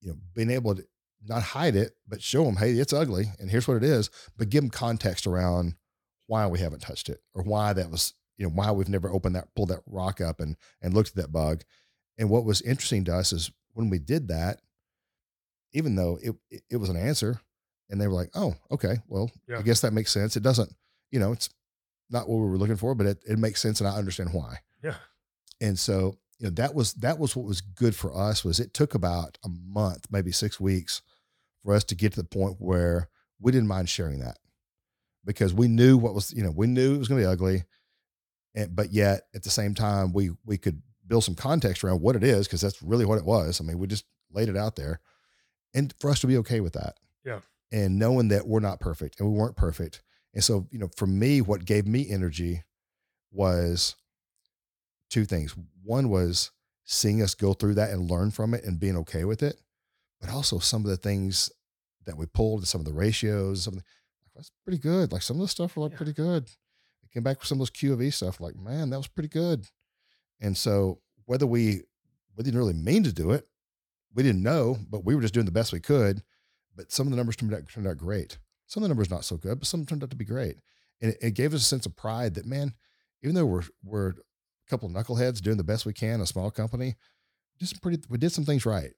you 0.00 0.10
know, 0.10 0.16
being 0.34 0.50
able 0.50 0.76
to 0.76 0.84
not 1.26 1.42
hide 1.42 1.74
it, 1.74 1.94
but 2.06 2.22
show 2.22 2.44
them, 2.44 2.56
hey, 2.56 2.72
it's 2.72 2.92
ugly 2.92 3.26
and 3.40 3.50
here's 3.50 3.66
what 3.66 3.76
it 3.76 3.82
is, 3.82 4.10
but 4.36 4.50
give 4.50 4.62
them 4.62 4.70
context 4.70 5.26
around 5.26 5.74
why 6.28 6.46
we 6.46 6.60
haven't 6.60 6.82
touched 6.82 7.08
it 7.08 7.20
or 7.34 7.42
why 7.42 7.72
that 7.72 7.90
was, 7.90 8.14
you 8.38 8.46
know, 8.46 8.52
why 8.52 8.70
we've 8.70 8.88
never 8.88 9.10
opened 9.10 9.34
that, 9.34 9.54
pulled 9.54 9.68
that 9.68 9.82
rock 9.86 10.20
up 10.20 10.40
and 10.40 10.56
and 10.80 10.94
looked 10.94 11.10
at 11.10 11.16
that 11.16 11.32
bug. 11.32 11.62
And 12.16 12.30
what 12.30 12.44
was 12.44 12.62
interesting 12.62 13.04
to 13.04 13.14
us 13.14 13.32
is 13.32 13.50
when 13.74 13.90
we 13.90 13.98
did 13.98 14.28
that, 14.28 14.60
even 15.72 15.96
though 15.96 16.18
it 16.22 16.34
it, 16.70 16.76
was 16.78 16.88
an 16.88 16.96
answer, 16.96 17.40
and 17.90 18.00
they 18.00 18.06
were 18.06 18.14
like, 18.14 18.30
"Oh, 18.34 18.54
okay, 18.70 18.98
well, 19.06 19.30
Yeah. 19.46 19.58
I 19.58 19.62
guess 19.62 19.80
that 19.82 19.92
makes 19.92 20.12
sense." 20.12 20.36
It 20.36 20.42
doesn't, 20.42 20.72
you 21.10 21.20
know, 21.20 21.32
it's 21.32 21.50
not 22.10 22.28
what 22.28 22.36
we 22.38 22.48
were 22.48 22.58
looking 22.58 22.76
for, 22.76 22.94
but 22.94 23.06
it, 23.06 23.22
it 23.28 23.38
makes 23.38 23.60
sense, 23.60 23.80
and 23.80 23.88
I 23.88 23.96
understand 23.96 24.32
why. 24.32 24.60
Yeah. 24.82 24.94
And 25.60 25.78
so, 25.78 26.16
you 26.38 26.46
know, 26.46 26.50
that 26.50 26.74
was 26.74 26.94
that 26.94 27.18
was 27.18 27.36
what 27.36 27.44
was 27.46 27.60
good 27.60 27.94
for 27.94 28.16
us. 28.16 28.44
Was 28.44 28.60
it 28.60 28.72
took 28.72 28.94
about 28.94 29.36
a 29.44 29.48
month, 29.48 30.06
maybe 30.10 30.32
six 30.32 30.58
weeks, 30.60 31.02
for 31.64 31.74
us 31.74 31.84
to 31.84 31.94
get 31.94 32.12
to 32.12 32.22
the 32.22 32.28
point 32.28 32.56
where 32.60 33.08
we 33.40 33.52
didn't 33.52 33.68
mind 33.68 33.88
sharing 33.88 34.20
that 34.20 34.38
because 35.24 35.52
we 35.52 35.68
knew 35.68 35.96
what 35.98 36.14
was, 36.14 36.32
you 36.32 36.42
know, 36.42 36.50
we 36.50 36.66
knew 36.66 36.94
it 36.94 36.98
was 36.98 37.08
going 37.08 37.20
to 37.20 37.26
be 37.26 37.30
ugly, 37.30 37.64
and 38.58 38.74
but 38.76 38.92
yet 38.92 39.22
at 39.34 39.42
the 39.44 39.50
same 39.50 39.74
time, 39.74 40.12
we 40.12 40.30
we 40.44 40.58
could 40.58 40.82
build 41.06 41.24
some 41.24 41.34
context 41.34 41.82
around 41.84 42.00
what 42.02 42.16
it 42.16 42.22
is 42.24 42.46
because 42.46 42.60
that's 42.60 42.82
really 42.82 43.04
what 43.06 43.18
it 43.18 43.24
was. 43.24 43.60
I 43.60 43.64
mean, 43.64 43.78
we 43.78 43.86
just 43.86 44.04
laid 44.32 44.48
it 44.48 44.56
out 44.56 44.76
there, 44.76 45.00
and 45.74 45.94
for 46.00 46.10
us 46.10 46.20
to 46.20 46.26
be 46.26 46.36
okay 46.38 46.60
with 46.60 46.74
that, 46.74 46.98
Yeah. 47.24 47.40
and 47.72 47.98
knowing 47.98 48.28
that 48.28 48.46
we're 48.46 48.60
not 48.60 48.80
perfect 48.80 49.18
and 49.20 49.30
we 49.30 49.36
weren't 49.38 49.56
perfect, 49.56 50.02
and 50.34 50.42
so 50.44 50.66
you 50.70 50.78
know, 50.78 50.90
for 50.96 51.06
me, 51.06 51.40
what 51.40 51.64
gave 51.64 51.86
me 51.86 52.08
energy 52.10 52.64
was 53.30 53.94
two 55.10 55.24
things. 55.24 55.54
One 55.82 56.08
was 56.10 56.50
seeing 56.84 57.22
us 57.22 57.34
go 57.34 57.52
through 57.54 57.74
that 57.74 57.90
and 57.90 58.10
learn 58.10 58.30
from 58.30 58.54
it 58.54 58.64
and 58.64 58.80
being 58.80 58.96
okay 58.98 59.24
with 59.24 59.42
it, 59.42 59.60
but 60.20 60.30
also 60.30 60.58
some 60.58 60.84
of 60.84 60.90
the 60.90 60.96
things 60.96 61.50
that 62.06 62.16
we 62.16 62.26
pulled, 62.26 62.66
some 62.66 62.80
of 62.80 62.86
the 62.86 62.92
ratios, 62.94 63.62
some 63.64 63.74
of 63.74 63.78
the, 63.80 63.84
like, 64.24 64.32
that's 64.34 64.50
pretty 64.64 64.78
good. 64.78 65.12
Like 65.12 65.20
some 65.22 65.36
of 65.36 65.42
the 65.42 65.48
stuff 65.48 65.76
were 65.76 65.82
like 65.84 65.92
Yeah. 65.92 65.96
pretty 65.98 66.12
good. 66.14 66.50
It 67.08 67.14
came 67.14 67.22
back 67.22 67.38
with 67.38 67.48
some 67.48 67.56
of 67.56 67.60
those 67.60 67.70
Q 67.70 67.92
of 67.92 68.02
E 68.02 68.10
stuff, 68.10 68.40
like, 68.40 68.56
man, 68.56 68.90
that 68.90 68.98
was 68.98 69.08
pretty 69.08 69.28
good. 69.28 69.66
And 70.40 70.56
so 70.56 71.00
whether 71.24 71.46
we 71.46 71.82
we 72.36 72.44
didn't 72.44 72.58
really 72.58 72.74
mean 72.74 73.02
to 73.04 73.12
do 73.12 73.30
it, 73.32 73.46
we 74.14 74.22
didn't 74.22 74.42
know, 74.42 74.76
but 74.90 75.04
we 75.04 75.14
were 75.14 75.22
just 75.22 75.34
doing 75.34 75.46
the 75.46 75.52
best 75.52 75.72
we 75.72 75.80
could. 75.80 76.22
But 76.76 76.92
some 76.92 77.06
of 77.06 77.10
the 77.10 77.16
numbers 77.16 77.36
turned 77.36 77.52
out, 77.52 77.68
turned 77.68 77.88
out 77.88 77.96
great. 77.96 78.38
Some 78.66 78.82
of 78.82 78.84
the 78.84 78.88
numbers 78.88 79.10
not 79.10 79.24
so 79.24 79.36
good, 79.36 79.58
but 79.58 79.66
some 79.66 79.84
turned 79.84 80.04
out 80.04 80.10
to 80.10 80.16
be 80.16 80.24
great. 80.24 80.56
And 81.00 81.12
it, 81.12 81.18
it 81.20 81.34
gave 81.34 81.54
us 81.54 81.62
a 81.62 81.64
sense 81.64 81.86
of 81.86 81.96
pride 81.96 82.34
that 82.34 82.46
man, 82.46 82.74
even 83.22 83.34
though 83.34 83.46
we're 83.46 83.64
we're 83.82 84.10
a 84.10 84.14
couple 84.68 84.88
of 84.88 84.94
knuckleheads 84.94 85.40
doing 85.40 85.56
the 85.56 85.64
best 85.64 85.86
we 85.86 85.92
can, 85.92 86.20
a 86.20 86.26
small 86.26 86.50
company, 86.50 86.96
just 87.58 87.82
pretty 87.82 88.02
we 88.08 88.18
did 88.18 88.32
some 88.32 88.44
things 88.44 88.66
right. 88.66 88.92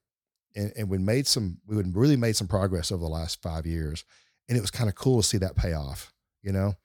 And 0.55 0.73
and 0.75 0.89
we 0.89 0.97
made 0.97 1.27
some 1.27 1.59
we 1.65 1.81
really 1.81 2.17
made 2.17 2.35
some 2.35 2.47
progress 2.47 2.91
over 2.91 3.01
the 3.01 3.09
last 3.09 3.41
five 3.41 3.65
years. 3.65 4.03
And 4.49 4.57
it 4.57 4.61
was 4.61 4.71
kind 4.71 4.89
of 4.89 4.95
cool 4.95 5.21
to 5.21 5.27
see 5.27 5.37
that 5.37 5.55
pay 5.55 5.73
off, 5.73 6.11
you 6.41 6.51
know? 6.51 6.75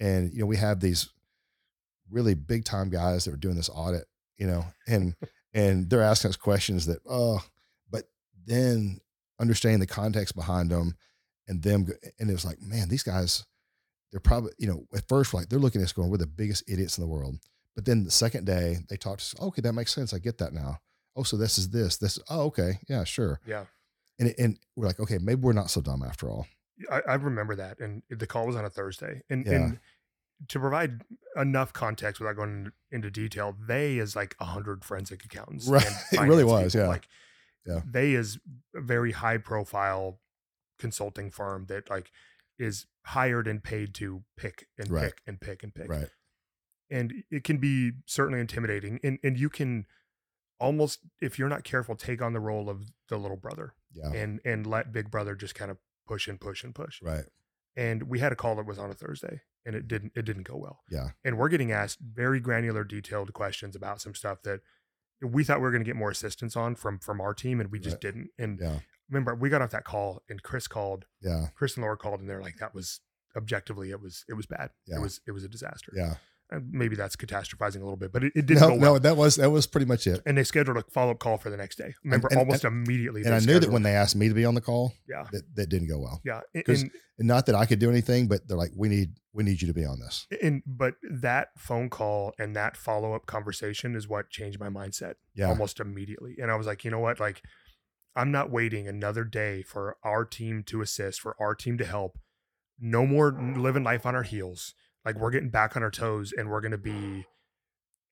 And 0.00 0.32
you 0.32 0.40
know, 0.40 0.46
we 0.46 0.56
have 0.56 0.80
these 0.80 1.08
really 2.10 2.34
big 2.34 2.64
time 2.64 2.90
guys 2.90 3.24
that 3.24 3.30
were 3.30 3.36
doing 3.36 3.56
this 3.56 3.70
audit, 3.72 4.04
you 4.38 4.46
know, 4.46 4.64
and 4.86 5.14
and 5.54 5.88
they're 5.88 6.02
asking 6.02 6.30
us 6.30 6.36
questions 6.36 6.86
that 6.86 6.98
oh, 7.08 7.42
but 7.90 8.04
then 8.46 9.00
understanding 9.40 9.80
the 9.80 9.86
context 9.86 10.34
behind 10.34 10.70
them, 10.70 10.96
and 11.48 11.62
them, 11.62 11.86
and 12.18 12.30
it 12.30 12.32
was 12.32 12.44
like, 12.44 12.60
man, 12.60 12.88
these 12.88 13.02
guys, 13.02 13.44
they're 14.10 14.20
probably 14.20 14.52
you 14.58 14.66
know 14.66 14.86
at 14.94 15.08
first 15.08 15.34
like 15.34 15.48
they're 15.48 15.58
looking 15.58 15.80
at 15.80 15.84
us 15.84 15.92
going, 15.92 16.10
we're 16.10 16.16
the 16.16 16.26
biggest 16.26 16.64
idiots 16.68 16.98
in 16.98 17.02
the 17.02 17.08
world, 17.08 17.36
but 17.74 17.84
then 17.84 18.04
the 18.04 18.10
second 18.10 18.46
day 18.46 18.78
they 18.88 18.96
talked 18.96 19.20
to 19.20 19.36
us, 19.36 19.42
okay, 19.42 19.62
that 19.62 19.72
makes 19.72 19.94
sense, 19.94 20.12
I 20.12 20.18
get 20.18 20.38
that 20.38 20.52
now. 20.52 20.78
Oh, 21.16 21.22
so 21.22 21.36
this 21.36 21.58
is 21.58 21.70
this, 21.70 21.96
this. 21.96 22.18
Oh, 22.28 22.46
okay, 22.46 22.78
yeah, 22.88 23.04
sure. 23.04 23.40
Yeah. 23.46 23.64
And 24.18 24.34
and 24.38 24.58
we're 24.76 24.86
like, 24.86 25.00
okay, 25.00 25.18
maybe 25.18 25.40
we're 25.40 25.52
not 25.52 25.70
so 25.70 25.80
dumb 25.80 26.02
after 26.02 26.28
all. 26.28 26.46
I, 26.90 27.00
I 27.08 27.14
remember 27.14 27.54
that, 27.56 27.78
and 27.80 28.02
the 28.10 28.26
call 28.26 28.46
was 28.46 28.56
on 28.56 28.64
a 28.64 28.70
Thursday, 28.70 29.22
and 29.30 29.46
Yeah. 29.46 29.52
and 29.52 29.80
to 30.48 30.58
provide 30.58 31.02
enough 31.36 31.72
context 31.72 32.20
without 32.20 32.36
going 32.36 32.72
into 32.90 33.10
detail, 33.10 33.56
they 33.66 33.98
is 33.98 34.16
like 34.16 34.34
a 34.40 34.44
hundred 34.46 34.84
forensic 34.84 35.24
accountants, 35.24 35.68
Right. 35.68 35.86
and 35.86 35.94
It 36.12 36.28
really 36.28 36.44
was, 36.44 36.72
people. 36.72 36.86
yeah. 36.86 36.88
Like, 36.88 37.08
Yeah. 37.64 37.80
they 37.86 38.14
is 38.14 38.38
a 38.74 38.80
very 38.80 39.12
high 39.12 39.38
profile 39.38 40.20
consulting 40.78 41.30
firm 41.30 41.66
that 41.66 41.88
like 41.88 42.10
is 42.58 42.86
hired 43.06 43.46
and 43.46 43.62
paid 43.62 43.94
to 43.94 44.24
pick 44.36 44.66
and 44.76 44.90
Right. 44.90 45.04
pick 45.04 45.22
and 45.26 45.40
pick 45.40 45.62
and 45.62 45.74
pick, 45.74 45.88
Right. 45.88 46.10
and 46.90 47.12
it 47.30 47.44
can 47.44 47.58
be 47.58 47.92
certainly 48.06 48.40
intimidating, 48.40 48.98
and 49.04 49.18
and 49.22 49.38
you 49.38 49.48
can 49.48 49.86
almost 50.60 51.00
if 51.20 51.38
you're 51.38 51.48
not 51.48 51.64
careful 51.64 51.94
take 51.96 52.20
on 52.22 52.32
the 52.32 52.40
role 52.40 52.68
of 52.70 52.84
the 53.08 53.18
little 53.18 53.36
brother 53.36 53.74
Yeah. 53.92 54.10
and 54.12 54.40
and 54.44 54.66
let 54.66 54.92
big 54.92 55.10
brother 55.10 55.34
just 55.34 55.54
kind 55.54 55.70
of 55.70 55.78
push 56.06 56.28
and 56.28 56.40
push 56.40 56.64
and 56.64 56.74
push 56.74 57.00
Right. 57.02 57.24
and 57.76 58.04
we 58.04 58.18
had 58.20 58.32
a 58.32 58.36
call 58.36 58.54
that 58.56 58.66
was 58.66 58.78
on 58.78 58.90
a 58.90 58.94
Thursday 58.94 59.42
and 59.66 59.74
it 59.74 59.88
didn't 59.88 60.12
it 60.14 60.22
didn't 60.24 60.42
go 60.44 60.56
well. 60.56 60.80
Yeah. 60.90 61.10
And 61.24 61.38
we're 61.38 61.48
getting 61.48 61.72
asked 61.72 61.98
very 62.00 62.40
granular 62.40 62.84
detailed 62.84 63.32
questions 63.32 63.74
about 63.74 64.00
some 64.00 64.14
stuff 64.14 64.42
that 64.42 64.60
we 65.22 65.42
thought 65.44 65.58
we 65.58 65.62
were 65.62 65.70
going 65.70 65.82
to 65.84 65.88
get 65.88 65.96
more 65.96 66.10
assistance 66.10 66.54
on 66.56 66.74
from 66.74 66.98
from 66.98 67.20
our 67.20 67.32
team 67.34 67.60
and 67.60 67.70
we 67.70 67.78
just 67.78 67.94
Right. 67.94 68.00
didn't. 68.02 68.30
And 68.38 68.60
Yeah. 68.60 68.80
remember 69.08 69.34
we 69.34 69.48
got 69.48 69.62
off 69.62 69.70
that 69.70 69.84
call 69.84 70.22
and 70.28 70.42
Chris 70.42 70.68
called, 70.68 71.06
Yeah. 71.20 71.48
Chris 71.54 71.76
and 71.76 71.82
Laura 71.82 71.96
called 71.96 72.20
and 72.20 72.28
they're 72.28 72.42
like 72.42 72.58
that 72.58 72.74
was 72.74 73.00
objectively 73.36 73.90
it 73.90 74.00
was 74.00 74.24
it 74.28 74.34
was 74.34 74.46
bad. 74.46 74.70
Yeah. 74.86 74.96
It 74.98 75.00
was 75.00 75.20
it 75.26 75.32
was 75.32 75.44
a 75.44 75.48
disaster. 75.48 75.92
Yeah. 75.96 76.16
And 76.50 76.70
maybe 76.70 76.94
that's 76.94 77.16
catastrophizing 77.16 77.76
a 77.76 77.84
little 77.84 77.96
bit, 77.96 78.12
but 78.12 78.22
it, 78.22 78.32
it 78.36 78.44
didn't 78.46 78.60
No, 78.60 78.68
go 78.68 78.74
well. 78.76 78.92
no, 78.94 78.98
that 78.98 79.16
was 79.16 79.36
that 79.36 79.50
was 79.50 79.66
pretty 79.66 79.86
much 79.86 80.06
it. 80.06 80.20
and 80.26 80.36
they 80.36 80.44
scheduled 80.44 80.76
a 80.76 80.84
follow-up 80.90 81.18
call 81.18 81.38
for 81.38 81.48
the 81.50 81.56
next 81.56 81.76
day. 81.78 81.94
Remember 82.04 82.28
and- 82.30 82.38
almost 82.38 82.64
immediately. 82.64 83.22
And 83.24 83.34
I 83.34 83.38
knew 83.40 83.58
that 83.58 83.70
when 83.70 83.82
they 83.82 83.92
asked 83.94 84.14
me 84.14 84.28
to 84.28 84.34
be 84.34 84.44
on 84.44 84.54
the 84.54 84.60
call, 84.60 84.92
Yeah. 85.08 85.24
that, 85.32 85.42
that 85.56 85.68
didn't 85.70 85.88
go 85.88 85.98
well. 85.98 86.20
Yeah. 86.24 86.40
'Cause- 86.64 86.82
and- 86.82 86.90
And 87.18 87.28
not 87.28 87.46
that 87.46 87.54
I 87.54 87.64
could 87.64 87.78
do 87.78 87.88
anything, 87.90 88.26
but 88.26 88.46
they're 88.48 88.56
like, 88.58 88.72
we 88.76 88.88
need 88.88 89.14
we 89.32 89.42
need 89.42 89.62
you 89.62 89.68
to 89.68 89.74
be 89.74 89.84
on 89.84 89.98
this. 90.00 90.26
and 90.42 90.62
but 90.66 90.94
that 91.10 91.48
phone 91.58 91.88
call 91.88 92.34
and 92.38 92.54
that 92.54 92.76
follow-up 92.76 93.26
conversation 93.26 93.94
is 93.96 94.06
what 94.06 94.30
changed 94.30 94.60
my 94.60 94.68
mindset 94.68 95.14
Yeah. 95.34 95.48
almost 95.48 95.80
immediately 95.80 96.36
and 96.40 96.50
i 96.52 96.54
was 96.54 96.68
like 96.68 96.84
you 96.84 96.90
know 96.92 97.00
what 97.00 97.18
like 97.18 97.42
i'm 98.14 98.30
not 98.30 98.50
waiting 98.50 98.86
another 98.86 99.24
day 99.24 99.62
for 99.62 99.96
our 100.04 100.24
team 100.24 100.62
to 100.64 100.82
assist 100.82 101.20
for 101.20 101.34
our 101.40 101.54
team 101.56 101.76
to 101.78 101.84
help 101.84 102.16
no 102.78 103.04
more 103.06 103.32
living 103.56 103.82
life 103.82 104.06
on 104.06 104.14
our 104.14 104.22
heels 104.22 104.74
like 105.04 105.16
we're 105.16 105.30
getting 105.30 105.50
back 105.50 105.76
on 105.76 105.82
our 105.82 105.90
toes 105.90 106.32
and 106.36 106.48
we're 106.50 106.60
going 106.60 106.72
to 106.72 106.78
be 106.78 107.26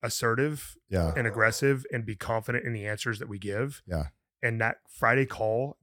assertive 0.01 0.75
Yeah. 0.89 1.13
and 1.15 1.25
aggressive 1.27 1.85
and 1.91 2.05
be 2.05 2.15
confident 2.15 2.65
in 2.65 2.73
the 2.73 2.85
answers 2.87 3.19
that 3.19 3.29
we 3.29 3.39
give 3.39 3.81
Yeah. 3.87 4.07
and 4.41 4.59
that 4.61 4.77
friday 4.89 5.25
call 5.25 5.77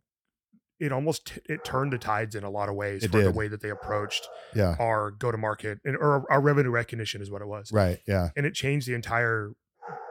it 0.79 0.93
almost 0.93 1.27
t- 1.27 1.41
it 1.47 1.65
turned 1.65 1.93
the 1.93 1.99
tides 1.99 2.35
in 2.35 2.43
a 2.45 2.51
lot 2.51 2.69
of 2.69 2.75
ways 2.75 3.03
It 3.05 3.11
for 3.11 3.23
the 3.23 3.31
way 3.31 3.49
that 3.49 3.61
they 3.63 3.71
approached 3.71 4.29
Yeah. 4.55 4.77
our 4.79 5.11
go 5.11 5.33
to 5.33 5.39
market 5.39 5.79
and 5.85 5.97
or 5.97 6.31
our 6.31 6.41
revenue 6.41 6.71
recognition 6.71 7.23
is 7.23 7.31
what 7.31 7.41
it 7.43 7.49
was 7.49 7.73
Right. 7.73 8.01
Yeah. 8.07 8.29
and 8.37 8.45
it 8.47 8.55
changed 8.55 8.87
the 8.87 8.95
entire 8.95 9.53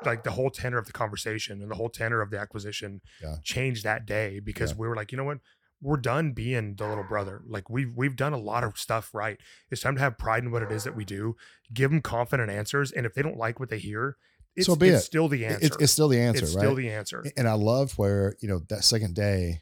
like 0.06 0.24
the 0.24 0.32
whole 0.32 0.50
tenor 0.50 0.78
of 0.78 0.88
the 0.88 0.92
conversation 0.92 1.62
and 1.62 1.70
the 1.70 1.76
whole 1.76 1.90
tenor 1.90 2.22
of 2.22 2.32
the 2.32 2.40
acquisition 2.40 3.02
Yeah. 3.22 3.36
changed 3.44 3.84
that 3.84 4.06
day 4.08 4.40
because 4.40 4.72
Yeah. 4.72 4.78
we 4.80 4.88
were 4.88 4.96
like 4.96 5.12
you 5.12 5.18
know 5.18 5.24
what 5.24 5.40
we're 5.82 5.98
done 5.98 6.32
being 6.34 6.76
the 6.76 6.88
little 6.88 7.04
brother 7.04 7.42
like 7.48 7.70
we've 7.70 7.92
we've 7.96 8.16
done 8.16 8.34
a 8.34 8.38
lot 8.38 8.64
of 8.64 8.78
stuff 8.78 9.14
right 9.14 9.38
it's 9.72 9.82
time 9.82 9.96
to 9.96 10.02
have 10.02 10.18
pride 10.18 10.44
in 10.44 10.52
what 10.52 10.62
it 10.62 10.72
is 10.72 10.84
that 10.84 10.96
we 10.96 11.06
do 11.06 11.36
give 11.74 11.90
them 11.92 12.02
confident 12.02 12.50
answers 12.52 12.92
and 12.92 13.06
if 13.06 13.14
they 13.14 13.22
don't 13.22 13.38
like 13.38 13.60
what 13.60 13.70
they 13.70 13.78
hear 13.80 14.18
it's, 14.56 14.66
So 14.66 14.76
be 14.76 14.90
it's 14.90 15.04
it. 15.04 15.06
still 15.06 15.28
the 15.30 15.46
answer 15.46 15.66
It's, 15.66 15.78
it's 15.78 15.92
still 15.94 16.10
the 16.10 16.20
answer, 16.20 16.44
It's 16.44 16.54
right? 16.56 16.62
still 16.62 16.76
the 16.76 16.90
answer 16.90 17.24
and 17.38 17.48
I 17.48 17.54
love 17.54 17.98
where, 17.98 18.36
you 18.42 18.50
know, 18.50 18.62
that 18.70 18.84
second 18.84 19.16
day 19.16 19.62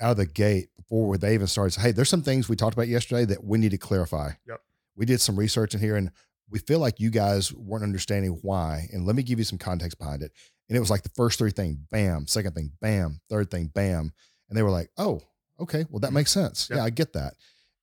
out 0.00 0.12
of 0.12 0.16
the 0.16 0.26
gate 0.26 0.68
before 0.76 1.16
they 1.16 1.34
even 1.34 1.46
started, 1.46 1.80
hey, 1.80 1.92
there's 1.92 2.08
some 2.08 2.22
things 2.22 2.48
we 2.48 2.56
talked 2.56 2.74
about 2.74 2.88
yesterday 2.88 3.24
that 3.26 3.44
we 3.44 3.58
need 3.58 3.70
to 3.70 3.78
clarify. 3.78 4.32
Yep. 4.48 4.60
We 4.96 5.06
did 5.06 5.20
some 5.20 5.38
research 5.38 5.74
in 5.74 5.80
here 5.80 5.96
and 5.96 6.10
we 6.50 6.58
feel 6.58 6.80
like 6.80 6.98
you 7.00 7.10
guys 7.10 7.52
weren't 7.54 7.84
understanding 7.84 8.38
why. 8.42 8.88
And 8.92 9.06
let 9.06 9.14
me 9.14 9.22
give 9.22 9.38
you 9.38 9.44
some 9.44 9.58
context 9.58 9.98
behind 9.98 10.22
it. 10.22 10.32
And 10.68 10.76
it 10.76 10.80
was 10.80 10.90
like 10.90 11.02
the 11.02 11.10
first 11.10 11.38
three 11.38 11.50
thing, 11.52 11.78
bam, 11.90 12.26
second 12.26 12.54
thing, 12.54 12.72
bam, 12.80 13.20
third 13.30 13.50
thing, 13.50 13.70
bam. 13.72 14.12
And 14.48 14.56
they 14.58 14.62
were 14.62 14.70
like, 14.70 14.90
oh, 14.98 15.20
okay, 15.60 15.84
well, 15.90 16.00
that 16.00 16.12
makes 16.12 16.30
sense. 16.32 16.68
Yep. 16.70 16.76
Yeah, 16.78 16.84
I 16.84 16.90
get 16.90 17.12
that. 17.14 17.34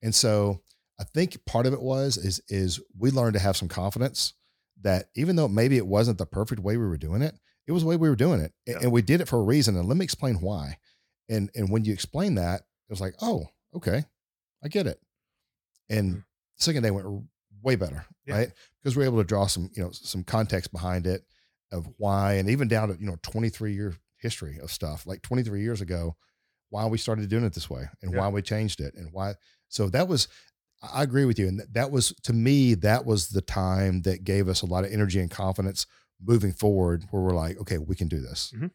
And 0.01 0.13
so 0.13 0.61
I 0.99 1.03
think 1.03 1.43
part 1.45 1.65
of 1.65 1.73
it 1.73 1.81
was 1.81 2.17
is 2.17 2.41
is 2.49 2.79
we 2.97 3.11
learned 3.11 3.33
to 3.33 3.39
have 3.39 3.55
some 3.57 3.67
confidence 3.67 4.33
that 4.81 5.09
even 5.15 5.35
though 5.35 5.47
maybe 5.47 5.77
it 5.77 5.87
wasn't 5.87 6.17
the 6.17 6.25
perfect 6.25 6.61
way 6.61 6.77
we 6.77 6.85
were 6.87 6.97
doing 6.97 7.21
it, 7.21 7.35
it 7.67 7.71
was 7.71 7.83
the 7.83 7.89
way 7.89 7.95
we 7.97 8.09
were 8.09 8.15
doing 8.15 8.39
it, 8.41 8.53
Yeah. 8.65 8.77
and 8.81 8.91
we 8.91 9.01
did 9.01 9.21
it 9.21 9.27
for 9.27 9.39
a 9.39 9.43
reason. 9.43 9.75
And 9.75 9.87
let 9.87 9.97
me 9.97 10.03
explain 10.03 10.35
why. 10.41 10.77
And 11.29 11.49
and 11.55 11.69
when 11.71 11.83
you 11.85 11.93
explain 11.93 12.35
that, 12.35 12.61
it 12.61 12.91
was 12.91 13.01
like, 13.01 13.15
oh, 13.21 13.47
okay, 13.75 14.05
I 14.63 14.67
get 14.69 14.87
it. 14.87 15.01
And 15.89 16.15
Mhm. 16.17 16.25
second 16.57 16.83
day 16.83 16.91
went 16.91 17.23
way 17.61 17.75
better, 17.75 18.05
Yeah. 18.25 18.35
right? 18.35 18.51
Because 18.81 18.95
we 18.95 19.03
are 19.03 19.07
able 19.07 19.17
to 19.17 19.23
draw 19.23 19.47
some 19.47 19.69
you 19.75 19.83
know 19.83 19.91
some 19.91 20.23
context 20.23 20.71
behind 20.71 21.05
it 21.07 21.25
of 21.71 21.87
why, 21.97 22.33
and 22.33 22.49
even 22.49 22.67
down 22.67 22.89
to 22.89 22.99
you 22.99 23.05
know 23.07 23.17
23 23.23 23.73
year 23.73 23.95
history 24.17 24.59
of 24.59 24.71
stuff, 24.71 25.05
like 25.05 25.21
23 25.21 25.61
years 25.61 25.81
ago, 25.81 26.15
why 26.69 26.85
we 26.85 26.97
started 26.97 27.29
doing 27.29 27.43
it 27.45 27.53
this 27.53 27.69
way, 27.69 27.89
and 28.01 28.11
Yeah. 28.13 28.19
why 28.19 28.27
we 28.29 28.41
changed 28.41 28.79
it, 28.81 28.93
and 28.95 29.11
why. 29.11 29.35
So 29.69 29.89
that 29.89 30.07
was 30.07 30.27
I 30.83 31.01
agree 31.01 31.25
with 31.25 31.39
you. 31.39 31.47
And 31.47 31.63
that 31.71 31.89
was, 31.89 32.13
to 32.21 32.33
me, 32.33 32.75
that 32.75 33.03
was 33.03 33.29
the 33.29 33.41
time 33.41 34.03
that 34.03 34.23
gave 34.23 34.47
us 34.47 34.61
a 34.61 34.67
lot 34.67 34.85
of 34.85 34.91
energy 34.91 35.19
and 35.19 35.31
confidence 35.31 35.87
moving 36.21 36.51
forward, 36.53 37.05
where 37.09 37.23
we're 37.23 37.33
like, 37.33 37.57
okay, 37.57 37.79
we 37.79 37.95
can 37.95 38.07
do 38.07 38.19
this. 38.19 38.53
Mhm. 38.55 38.69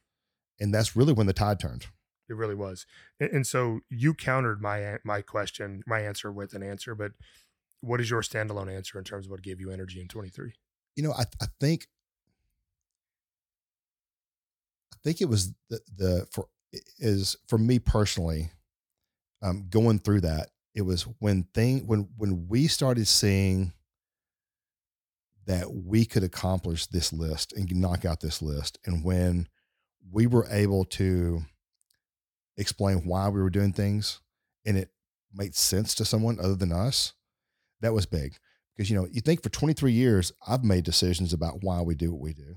And 0.59 0.75
that's 0.75 0.97
really 0.97 1.13
when 1.13 1.27
the 1.29 1.33
tide 1.33 1.61
turned. 1.61 1.87
it 2.29 2.35
really 2.35 2.55
was 2.55 2.87
and, 3.21 3.31
and 3.31 3.47
so 3.47 3.81
you 3.91 4.15
countered 4.15 4.61
my 4.63 4.99
my 5.05 5.21
question 5.23 5.83
my 5.87 6.01
answer 6.01 6.33
with 6.33 6.55
an 6.55 6.63
answer 6.63 6.95
but 6.95 7.13
what 7.81 8.01
is 8.01 8.09
your 8.11 8.23
standalone 8.23 8.75
answer 8.75 8.97
in 8.97 9.05
terms 9.05 9.27
of 9.27 9.31
what 9.31 9.43
gave 9.43 9.61
you 9.61 9.71
energy 9.71 10.01
in 10.01 10.09
23 10.09 10.55
You 10.97 11.03
know, 11.03 11.13
I, 11.13 11.25
I 11.41 11.47
think, 11.61 11.89
I 14.93 14.97
think 15.05 15.21
it 15.21 15.29
was 15.29 15.53
the, 15.69 15.81
the, 15.97 16.27
for, 16.33 16.49
is 16.99 17.37
for 17.49 17.59
me 17.59 17.79
personally, 17.79 18.51
um, 19.43 19.67
going 19.69 19.99
through 19.99 20.23
that, 20.23 20.51
it 20.75 20.83
was 20.83 21.03
when 21.19 21.45
thing, 21.55 21.87
when, 21.87 22.09
when 22.17 22.49
we 22.49 22.67
started 22.67 23.07
seeing 23.07 23.73
that 25.47 25.73
we 25.73 26.05
could 26.05 26.23
accomplish 26.23 26.87
this 26.87 27.13
list 27.13 27.53
and 27.53 27.71
knock 27.75 28.05
out 28.05 28.21
this 28.21 28.41
list. 28.41 28.79
And 28.87 29.05
when 29.05 29.49
we 30.11 30.27
were 30.27 30.47
able 30.51 30.85
to 30.85 31.43
explain 32.57 32.99
why 33.07 33.29
we 33.29 33.43
were 33.43 33.51
doing 33.51 33.73
things 33.73 34.21
and 34.65 34.77
it 34.77 34.91
made 35.35 35.55
sense 35.55 35.95
to 35.97 36.05
someone 36.05 36.39
other 36.39 36.55
than 36.55 36.73
us, 36.73 37.15
that 37.81 37.93
was 37.93 38.07
big. 38.07 38.37
Because, 38.77 38.89
you 38.89 38.97
know, 38.97 39.07
you 39.11 39.21
think 39.21 39.43
for 39.43 39.49
23 39.49 39.93
years, 39.93 40.33
I've 40.47 40.65
made 40.65 40.85
decisions 40.85 41.33
about 41.33 41.63
why 41.63 41.83
we 41.83 41.95
do 41.95 42.13
what 42.13 42.21
we 42.21 42.33
do. 42.33 42.57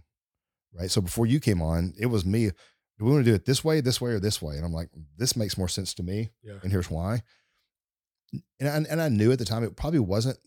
Right. 0.73 0.91
So 0.91 1.01
before 1.01 1.25
you 1.25 1.39
came 1.39 1.61
on, 1.61 1.93
it 1.97 2.07
was 2.07 2.25
me. 2.25 2.51
Do 2.97 3.05
we 3.05 3.11
want 3.11 3.25
to 3.25 3.29
do 3.31 3.35
it 3.35 3.45
this 3.45 3.63
way, 3.63 3.81
this 3.81 3.99
way, 3.99 4.11
or 4.11 4.19
this 4.19 4.41
way? 4.41 4.55
And 4.55 4.65
I'm 4.65 4.71
like, 4.71 4.89
this 5.17 5.35
makes 5.35 5.57
more 5.57 5.67
sense 5.67 5.93
to 5.95 6.03
me. 6.03 6.29
yeah 6.43 6.53
And 6.63 6.71
here's 6.71 6.89
why. 6.89 7.23
And 8.59 8.69
I, 8.69 8.75
and 8.91 9.01
I 9.01 9.09
knew 9.09 9.31
at 9.31 9.39
the 9.39 9.45
time 9.45 9.63
it 9.63 9.75
probably 9.75 9.99
wasn't 9.99 10.37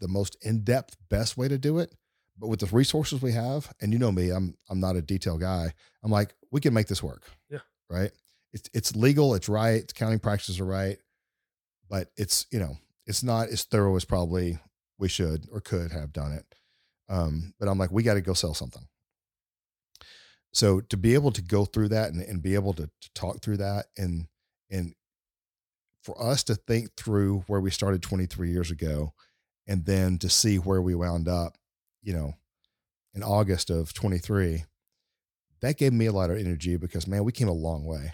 the 0.00 0.08
most 0.08 0.36
in-depth 0.42 0.96
best 1.08 1.36
way 1.36 1.48
to 1.48 1.56
do 1.58 1.78
it 1.78 1.94
but 2.36 2.48
with 2.48 2.58
the 2.60 2.66
resources 2.76 3.22
we 3.22 3.30
have 3.32 3.72
and 3.80 3.92
you 3.92 3.98
know 3.98 4.10
me 4.12 4.30
i'm 4.30 4.56
i'm 4.68 4.80
not 4.80 4.96
a 4.96 5.00
detail 5.02 5.38
guy 5.38 5.72
i'm 6.02 6.10
like 6.10 6.34
we 6.50 6.60
can 6.60 6.74
make 6.74 6.88
this 6.88 7.02
work 7.02 7.22
Yeah. 7.48 7.60
right 7.88 8.10
it's 8.52 8.68
it's 8.74 8.94
legal 8.96 9.34
it's 9.34 9.48
right 9.48 9.88
accounting 9.88 10.18
practices 10.18 10.58
are 10.60 10.64
right 10.66 10.98
but 11.88 12.08
it's 12.16 12.46
you 12.50 12.58
know 12.58 12.76
it's 13.06 13.22
not 13.22 13.48
as 13.48 13.62
thorough 13.62 13.94
as 13.96 14.04
probably 14.04 14.58
we 14.98 15.08
should 15.08 15.46
or 15.52 15.60
could 15.60 15.92
have 15.92 16.12
done 16.12 16.32
it 16.32 16.44
um 17.08 17.54
but 17.60 17.68
i'm 17.68 17.78
like 17.78 17.92
we 17.92 18.02
got 18.02 18.14
to 18.14 18.20
go 18.20 18.34
sell 18.34 18.52
something 18.52 18.82
so 20.54 20.80
to 20.80 20.96
be 20.96 21.14
able 21.14 21.32
to 21.32 21.42
go 21.42 21.64
through 21.64 21.88
that 21.88 22.12
and, 22.12 22.22
and 22.22 22.40
be 22.40 22.54
able 22.54 22.72
to, 22.74 22.86
to 22.86 23.10
talk 23.14 23.42
through 23.42 23.58
that 23.58 23.86
and 23.98 24.28
and 24.70 24.94
for 26.02 26.20
us 26.22 26.44
to 26.44 26.54
think 26.54 26.94
through 26.96 27.44
where 27.46 27.60
we 27.60 27.70
started 27.70 28.02
23 28.02 28.50
years 28.50 28.70
ago 28.70 29.14
and 29.66 29.86
then 29.86 30.18
to 30.18 30.28
see 30.28 30.58
where 30.58 30.82
we 30.82 30.94
wound 30.94 31.28
up, 31.28 31.56
you 32.02 32.12
know, 32.12 32.34
in 33.14 33.22
August 33.22 33.70
of 33.70 33.94
23, 33.94 34.64
that 35.62 35.78
gave 35.78 35.94
me 35.94 36.04
a 36.04 36.12
lot 36.12 36.30
of 36.30 36.36
energy 36.36 36.76
because 36.76 37.06
man, 37.06 37.24
we 37.24 37.32
came 37.32 37.48
a 37.48 37.52
long 37.52 37.86
way. 37.86 38.12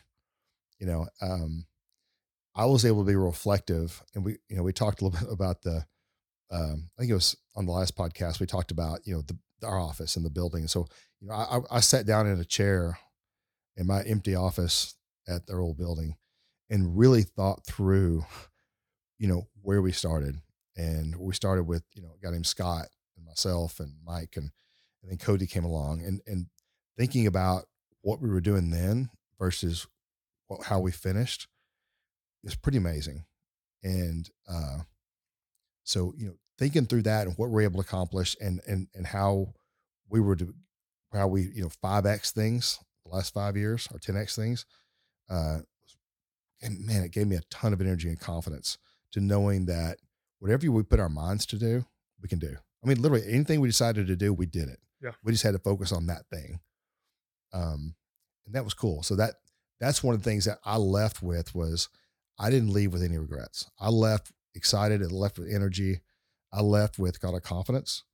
You 0.78 0.86
know, 0.86 1.08
um, 1.20 1.66
I 2.54 2.66
was 2.66 2.84
able 2.84 3.04
to 3.04 3.10
be 3.10 3.16
reflective 3.16 4.02
and 4.14 4.24
we, 4.24 4.38
you 4.48 4.56
know, 4.56 4.62
we 4.62 4.72
talked 4.72 5.00
a 5.00 5.04
little 5.04 5.20
bit 5.26 5.32
about 5.32 5.62
the, 5.62 5.84
um, 6.52 6.90
I 6.96 7.00
think 7.00 7.10
it 7.10 7.14
was 7.14 7.36
on 7.56 7.66
the 7.66 7.72
last 7.72 7.96
podcast, 7.96 8.38
we 8.38 8.46
talked 8.46 8.70
about, 8.70 9.00
you 9.04 9.14
know, 9.14 9.22
the, 9.22 9.36
our 9.66 9.78
office 9.78 10.14
and 10.16 10.24
the 10.24 10.30
building. 10.30 10.68
So, 10.68 10.86
you 11.20 11.28
know, 11.28 11.34
I, 11.34 11.60
I 11.70 11.80
sat 11.80 12.06
down 12.06 12.26
in 12.26 12.40
a 12.40 12.44
chair 12.44 12.98
in 13.76 13.86
my 13.86 14.02
empty 14.02 14.34
office 14.34 14.94
at 15.28 15.46
their 15.46 15.60
old 15.60 15.76
building 15.76 16.16
and 16.68 16.96
really 16.96 17.22
thought 17.22 17.64
through, 17.64 18.24
you 19.18 19.28
know, 19.28 19.48
where 19.62 19.82
we 19.82 19.92
started. 19.92 20.36
And 20.76 21.16
we 21.16 21.34
started 21.34 21.64
with, 21.64 21.82
you 21.94 22.02
know, 22.02 22.14
a 22.14 22.24
guy 22.24 22.30
named 22.32 22.46
Scott 22.46 22.86
and 23.16 23.26
myself 23.26 23.80
and 23.80 23.94
Mike 24.04 24.34
and, 24.36 24.50
and 25.02 25.10
then 25.10 25.18
Cody 25.18 25.46
came 25.46 25.64
along 25.64 26.02
and, 26.04 26.20
and 26.26 26.46
thinking 26.96 27.26
about 27.26 27.64
what 28.02 28.20
we 28.20 28.30
were 28.30 28.40
doing 28.40 28.70
then 28.70 29.10
versus 29.38 29.86
what, 30.46 30.64
how 30.64 30.80
we 30.80 30.90
finished 30.90 31.48
is 32.44 32.54
pretty 32.54 32.78
amazing. 32.78 33.24
And, 33.82 34.30
uh, 34.50 34.78
so, 35.84 36.14
you 36.16 36.26
know, 36.26 36.34
thinking 36.58 36.86
through 36.86 37.02
that 37.02 37.26
and 37.26 37.36
what 37.36 37.50
we're 37.50 37.62
able 37.62 37.82
to 37.82 37.88
accomplish 37.88 38.36
and, 38.40 38.60
and, 38.66 38.88
and 38.94 39.06
how 39.06 39.54
we 40.08 40.20
were 40.20 40.36
to, 40.36 40.54
how 41.12 41.28
we, 41.28 41.50
you 41.54 41.62
know, 41.62 41.70
5X 41.82 42.32
things 42.32 42.78
the 43.04 43.14
last 43.14 43.34
five 43.34 43.56
years 43.56 43.88
or 43.92 43.98
10X 43.98 44.36
things, 44.36 44.66
uh, 45.28 45.58
and 46.62 46.84
man, 46.86 47.02
it 47.02 47.12
gave 47.12 47.26
me 47.26 47.36
a 47.36 47.42
ton 47.50 47.72
of 47.72 47.80
energy 47.80 48.08
and 48.08 48.20
confidence 48.20 48.78
to 49.12 49.20
knowing 49.20 49.66
that 49.66 49.98
whatever 50.38 50.70
we 50.70 50.82
put 50.82 51.00
our 51.00 51.08
minds 51.08 51.46
to 51.46 51.56
do, 51.56 51.84
we 52.20 52.28
can 52.28 52.38
do. 52.38 52.56
I 52.84 52.88
mean, 52.88 53.00
literally 53.00 53.24
anything 53.26 53.60
we 53.60 53.68
decided 53.68 54.06
to 54.06 54.16
do, 54.16 54.32
we 54.32 54.46
did 54.46 54.68
it. 54.68 54.78
Yeah. 55.02 55.12
We 55.22 55.32
just 55.32 55.44
had 55.44 55.52
to 55.52 55.58
focus 55.58 55.92
on 55.92 56.06
that 56.06 56.26
thing. 56.32 56.60
Um, 57.52 57.94
and 58.46 58.54
that 58.54 58.64
was 58.64 58.74
cool. 58.74 59.02
So 59.02 59.16
that 59.16 59.34
that's 59.80 60.02
one 60.02 60.14
of 60.14 60.22
the 60.22 60.28
things 60.28 60.44
that 60.44 60.58
I 60.64 60.76
left 60.76 61.22
with 61.22 61.54
was 61.54 61.88
I 62.38 62.50
didn't 62.50 62.72
leave 62.72 62.92
with 62.92 63.02
any 63.02 63.18
regrets. 63.18 63.70
I 63.78 63.88
left 63.88 64.32
excited 64.54 65.00
and 65.00 65.12
left 65.12 65.38
with 65.38 65.52
energy. 65.52 66.00
I 66.52 66.60
left 66.60 66.98
with 66.98 67.20
got 67.20 67.34
a 67.34 67.40
confidence. 67.40 68.04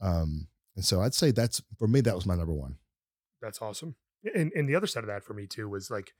Um, 0.00 0.48
and 0.80 0.84
so 0.86 1.02
I'd 1.02 1.12
say 1.12 1.30
that's 1.30 1.60
for 1.78 1.86
me, 1.86 2.00
that 2.00 2.14
was 2.14 2.24
my 2.24 2.34
number 2.34 2.54
one. 2.54 2.76
That's 3.42 3.60
awesome. 3.60 3.96
And 4.34 4.50
and 4.54 4.66
the 4.66 4.74
other 4.74 4.86
side 4.86 5.04
of 5.04 5.08
that 5.08 5.22
for 5.22 5.34
me 5.34 5.46
too 5.46 5.68
was 5.68 5.90
like 5.90 6.12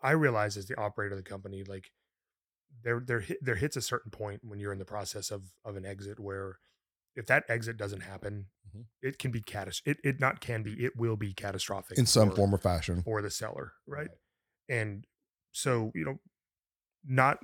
I 0.00 0.12
realize 0.12 0.56
as 0.56 0.66
the 0.66 0.78
operator 0.78 1.16
of 1.16 1.22
the 1.24 1.28
company, 1.28 1.64
like 1.64 1.90
there 2.84 3.02
there 3.04 3.24
there 3.40 3.56
hits 3.56 3.76
a 3.76 3.82
certain 3.82 4.12
point 4.12 4.42
when 4.44 4.60
you're 4.60 4.72
in 4.72 4.78
the 4.78 4.84
process 4.84 5.32
of 5.32 5.42
of 5.64 5.74
an 5.76 5.84
exit 5.84 6.20
where 6.20 6.58
if 7.16 7.26
that 7.26 7.42
exit 7.48 7.76
doesn't 7.76 8.02
happen, 8.02 8.46
Mhm. 8.72 8.84
it 9.02 9.18
can 9.18 9.32
be 9.32 9.42
catas 9.42 9.82
it 9.84 9.98
it 10.04 10.20
not 10.20 10.40
can 10.40 10.62
be, 10.62 10.84
it 10.84 10.96
will 10.96 11.16
be 11.16 11.34
catastrophic 11.34 11.98
In 11.98 12.06
some 12.06 12.30
for- 12.30 12.36
form 12.36 12.54
or 12.54 12.58
fashion. 12.58 13.02
for 13.02 13.20
the 13.20 13.30
seller, 13.32 13.72
right? 13.84 14.08
Right. 14.10 14.18
And 14.68 15.06
so, 15.50 15.90
you 15.96 16.04
know, 16.04 16.20
not 17.04 17.40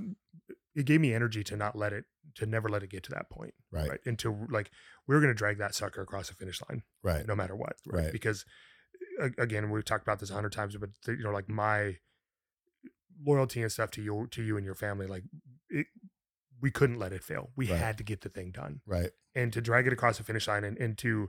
it 0.75 0.85
gave 0.87 1.01
me 1.01 1.15
energy 1.15 1.43
to 1.45 1.57
not 1.57 1.77
let 1.77 1.93
it 1.93 2.05
to 2.35 2.45
never 2.47 2.69
let 2.69 2.83
it 2.83 2.91
get 2.91 3.03
to 3.05 3.11
that 3.11 3.31
point, 3.31 3.55
Right. 3.71 3.89
right? 3.89 4.01
And 4.05 4.19
to 4.21 4.47
like 4.51 4.71
we 5.07 5.15
are 5.17 5.21
going 5.21 5.31
to 5.33 5.35
drag 5.35 5.59
that 5.59 5.75
sucker 5.75 6.03
across 6.03 6.29
the 6.29 6.35
finish 6.35 6.61
line 6.69 6.83
Right. 7.03 7.27
no 7.27 7.35
matter 7.35 7.57
what, 7.57 7.77
right? 7.87 8.05
Right. 8.05 8.13
Because 8.13 8.45
again, 9.39 9.71
we've 9.71 9.85
talked 9.85 10.03
about 10.03 10.19
this 10.19 10.31
a 10.31 10.35
hundred 10.35 10.53
times, 10.53 10.77
but 10.77 10.91
you 11.07 11.23
know, 11.23 11.31
like 11.33 11.49
my 11.49 11.97
loyalty 13.25 13.63
and 13.63 13.73
stuff 13.73 13.91
to 13.93 14.03
you, 14.03 14.27
to 14.31 14.43
you 14.43 14.57
and 14.57 14.65
your 14.67 14.75
family, 14.75 15.07
like 15.07 15.25
it, 15.71 15.87
we 16.61 16.71
couldn't 16.71 16.99
let 16.99 17.13
it 17.13 17.23
fail. 17.23 17.51
We 17.57 17.71
Right. 17.71 17.79
had 17.79 17.99
to 17.99 18.05
get 18.05 18.21
the 18.23 18.29
thing 18.29 18.51
done, 18.51 18.81
Right. 18.87 19.11
and 19.35 19.53
to 19.53 19.61
drag 19.61 19.87
it 19.87 19.93
across 19.93 20.19
the 20.19 20.25
finish 20.25 20.47
line, 20.49 20.65
and, 20.65 20.77
and 20.79 20.97
to 20.99 21.29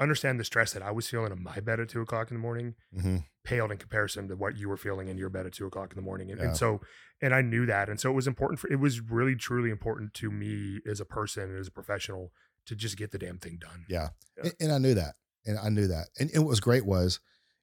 understand 0.00 0.40
the 0.40 0.44
stress 0.44 0.72
that 0.72 0.82
I 0.82 0.90
was 0.90 1.08
feeling 1.08 1.30
in 1.32 1.42
my 1.42 1.60
bed 1.60 1.78
at 1.80 1.88
two 1.90 2.00
o'clock 2.00 2.30
in 2.30 2.36
the 2.36 2.40
morning 2.42 2.74
hmm 2.98 3.18
paled 3.42 3.72
in 3.72 3.78
comparison 3.78 4.28
to 4.28 4.36
what 4.36 4.54
you 4.58 4.68
were 4.68 4.76
feeling 4.76 5.08
in 5.08 5.16
your 5.16 5.30
bed 5.30 5.46
at 5.46 5.52
two 5.52 5.64
o'clock 5.66 5.90
in 5.92 5.96
the 5.96 6.02
morning. 6.02 6.30
And, 6.30 6.38
Yeah. 6.38 6.48
and 6.48 6.56
so, 6.56 6.82
and 7.22 7.34
I 7.34 7.40
knew 7.40 7.64
that. 7.66 7.88
And 7.88 7.98
so 7.98 8.10
it 8.10 8.12
was 8.14 8.26
important 8.26 8.60
for, 8.60 8.70
it 8.70 8.78
was 8.78 9.00
really, 9.00 9.34
truly 9.34 9.70
important 9.70 10.12
to 10.14 10.30
me 10.30 10.80
as 10.86 11.00
a 11.00 11.06
person 11.06 11.44
and 11.44 11.58
as 11.58 11.66
a 11.66 11.70
professional 11.70 12.32
to 12.66 12.76
just 12.76 12.98
get 12.98 13.12
the 13.12 13.18
damn 13.18 13.38
thing 13.38 13.56
done. 13.58 13.86
Yeah. 13.88 14.10
Yeah. 14.36 14.44
And, 14.44 14.52
and 14.60 14.72
I 14.72 14.78
knew 14.78 14.92
that. 14.94 15.14
And 15.46 15.58
I 15.58 15.70
knew 15.70 15.86
that. 15.86 16.08
And, 16.18 16.30
and 16.34 16.44
what 16.44 16.50
was 16.50 16.60
great 16.60 16.84
was, 16.84 17.18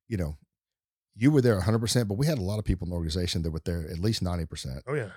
you 0.07 0.17
know, 0.17 0.37
you 1.15 1.29
were 1.29 1.41
there 1.41 1.59
100%, 1.61 2.07
but 2.07 2.15
we 2.17 2.25
had 2.25 2.39
a 2.39 2.41
lot 2.43 2.57
of 2.57 2.65
people 2.65 2.85
in 2.87 2.89
the 2.89 2.95
organization 2.95 3.43
that 3.43 3.51
were 3.51 3.61
there 3.63 3.87
at 3.87 3.99
least 3.99 4.23
90%, 4.23 4.81
Oh 4.87 4.95
yeah. 4.95 5.11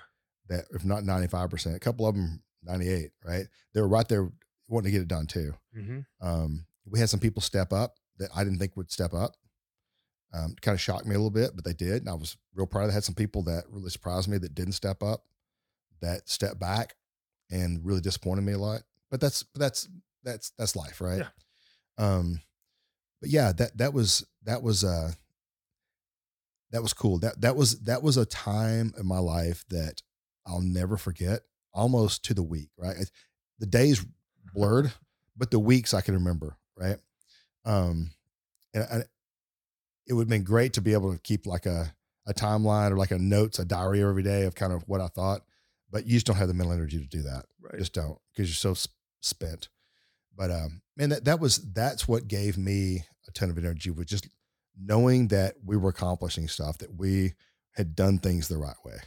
that 0.47 0.65
if 0.69 0.85
not 0.85 1.01
95%, 1.03 1.75
a 1.75 1.79
couple 1.79 2.05
of 2.05 2.13
them 2.13 2.43
98, 2.63 3.09
right? 3.25 3.47
They 3.73 3.81
were 3.81 3.87
right 3.87 4.07
there 4.07 4.29
wanting 4.67 4.91
to 4.91 4.91
get 4.91 5.01
it 5.01 5.07
done 5.07 5.25
too. 5.25 5.53
hmm 5.73 5.99
Um, 6.21 6.65
we 6.91 6.99
had 6.99 7.09
some 7.09 7.19
people 7.19 7.41
step 7.41 7.73
up 7.73 7.95
that 8.19 8.29
I 8.35 8.43
didn't 8.43 8.59
think 8.59 8.75
would 8.77 8.91
step 8.91 9.13
up. 9.13 9.35
Um, 10.33 10.55
kind 10.61 10.75
of 10.75 10.81
shocked 10.81 11.05
me 11.05 11.15
a 11.15 11.17
little 11.17 11.29
bit, 11.29 11.51
but 11.55 11.65
they 11.65 11.73
did. 11.73 12.03
And 12.03 12.09
I 12.09 12.13
was 12.13 12.37
real 12.53 12.67
proud. 12.67 12.89
I 12.89 12.93
had 12.93 13.03
some 13.03 13.15
people 13.15 13.43
that 13.43 13.63
really 13.69 13.89
surprised 13.89 14.29
me 14.29 14.37
that 14.37 14.55
didn't 14.55 14.73
step 14.73 15.03
up, 15.03 15.25
that 16.01 16.29
stepped 16.29 16.59
back 16.59 16.95
and 17.49 17.85
really 17.85 17.99
disappointed 17.99 18.43
me 18.43 18.53
a 18.53 18.57
lot. 18.57 18.83
But 19.09 19.19
that's, 19.19 19.43
that's, 19.55 19.89
that's, 20.23 20.51
that's 20.57 20.75
life. 20.75 21.01
Right. 21.01 21.19
Yeah. 21.19 21.27
Um, 21.97 22.39
but 23.19 23.29
yeah, 23.29 23.51
that, 23.51 23.77
that 23.77 23.93
was, 23.93 24.25
that 24.43 24.63
was, 24.63 24.83
uh, 24.83 25.11
that 26.71 26.81
was 26.81 26.93
cool. 26.93 27.19
That, 27.19 27.41
that 27.41 27.57
was, 27.57 27.79
that 27.81 28.01
was 28.01 28.15
a 28.15 28.25
time 28.25 28.93
in 28.97 29.05
my 29.05 29.19
life 29.19 29.65
that 29.69 30.01
I'll 30.45 30.61
never 30.61 30.95
forget 30.95 31.41
almost 31.73 32.23
to 32.25 32.33
the 32.33 32.43
week. 32.43 32.69
Right. 32.77 32.95
The 33.59 33.65
days 33.65 34.05
blurred, 34.53 34.93
but 35.35 35.51
the 35.51 35.59
weeks 35.59 35.93
I 35.93 35.99
can 35.99 36.13
remember. 36.13 36.55
Right. 36.77 36.97
Um, 37.65 38.11
and, 38.73 38.87
and 38.91 39.05
it 40.07 40.13
would 40.13 40.23
have 40.23 40.29
been 40.29 40.43
great 40.43 40.73
to 40.73 40.81
be 40.81 40.93
able 40.93 41.13
to 41.13 41.19
keep 41.19 41.45
like 41.45 41.65
a, 41.65 41.93
a 42.27 42.33
timeline 42.33 42.91
or 42.91 42.97
like 42.97 43.11
a 43.11 43.17
notes, 43.17 43.59
a 43.59 43.65
diary 43.65 44.03
every 44.03 44.23
day 44.23 44.43
of 44.43 44.55
kind 44.55 44.73
of 44.73 44.83
what 44.87 45.01
I 45.01 45.07
thought, 45.07 45.41
but 45.89 46.05
you 46.05 46.13
just 46.13 46.25
don't 46.25 46.37
have 46.37 46.47
the 46.47 46.53
mental 46.53 46.73
energy 46.73 46.99
to 46.99 47.07
do 47.07 47.21
that. 47.23 47.45
Right. 47.61 47.77
Just 47.77 47.93
don't 47.93 48.17
because 48.33 48.49
you're 48.49 48.55
so 48.55 48.73
sp- 48.73 48.95
spent. 49.21 49.69
But 50.35 50.51
um, 50.51 50.81
man, 50.97 51.09
that 51.09 51.25
that 51.25 51.39
was 51.39 51.57
that's 51.73 52.07
what 52.07 52.27
gave 52.27 52.57
me 52.57 53.03
a 53.27 53.31
ton 53.31 53.49
of 53.49 53.57
energy 53.57 53.89
was 53.89 54.07
just 54.07 54.27
knowing 54.79 55.27
that 55.27 55.55
we 55.63 55.77
were 55.77 55.89
accomplishing 55.89 56.47
stuff 56.47 56.77
that 56.79 56.97
we 56.97 57.33
had 57.75 57.95
done 57.95 58.17
things 58.17 58.47
the 58.47 58.57
right 58.57 58.75
way, 58.83 58.97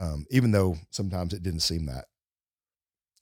um, 0.00 0.26
even 0.30 0.50
though 0.50 0.76
sometimes 0.90 1.32
it 1.32 1.42
didn't 1.42 1.60
seem 1.60 1.86
that. 1.86 2.06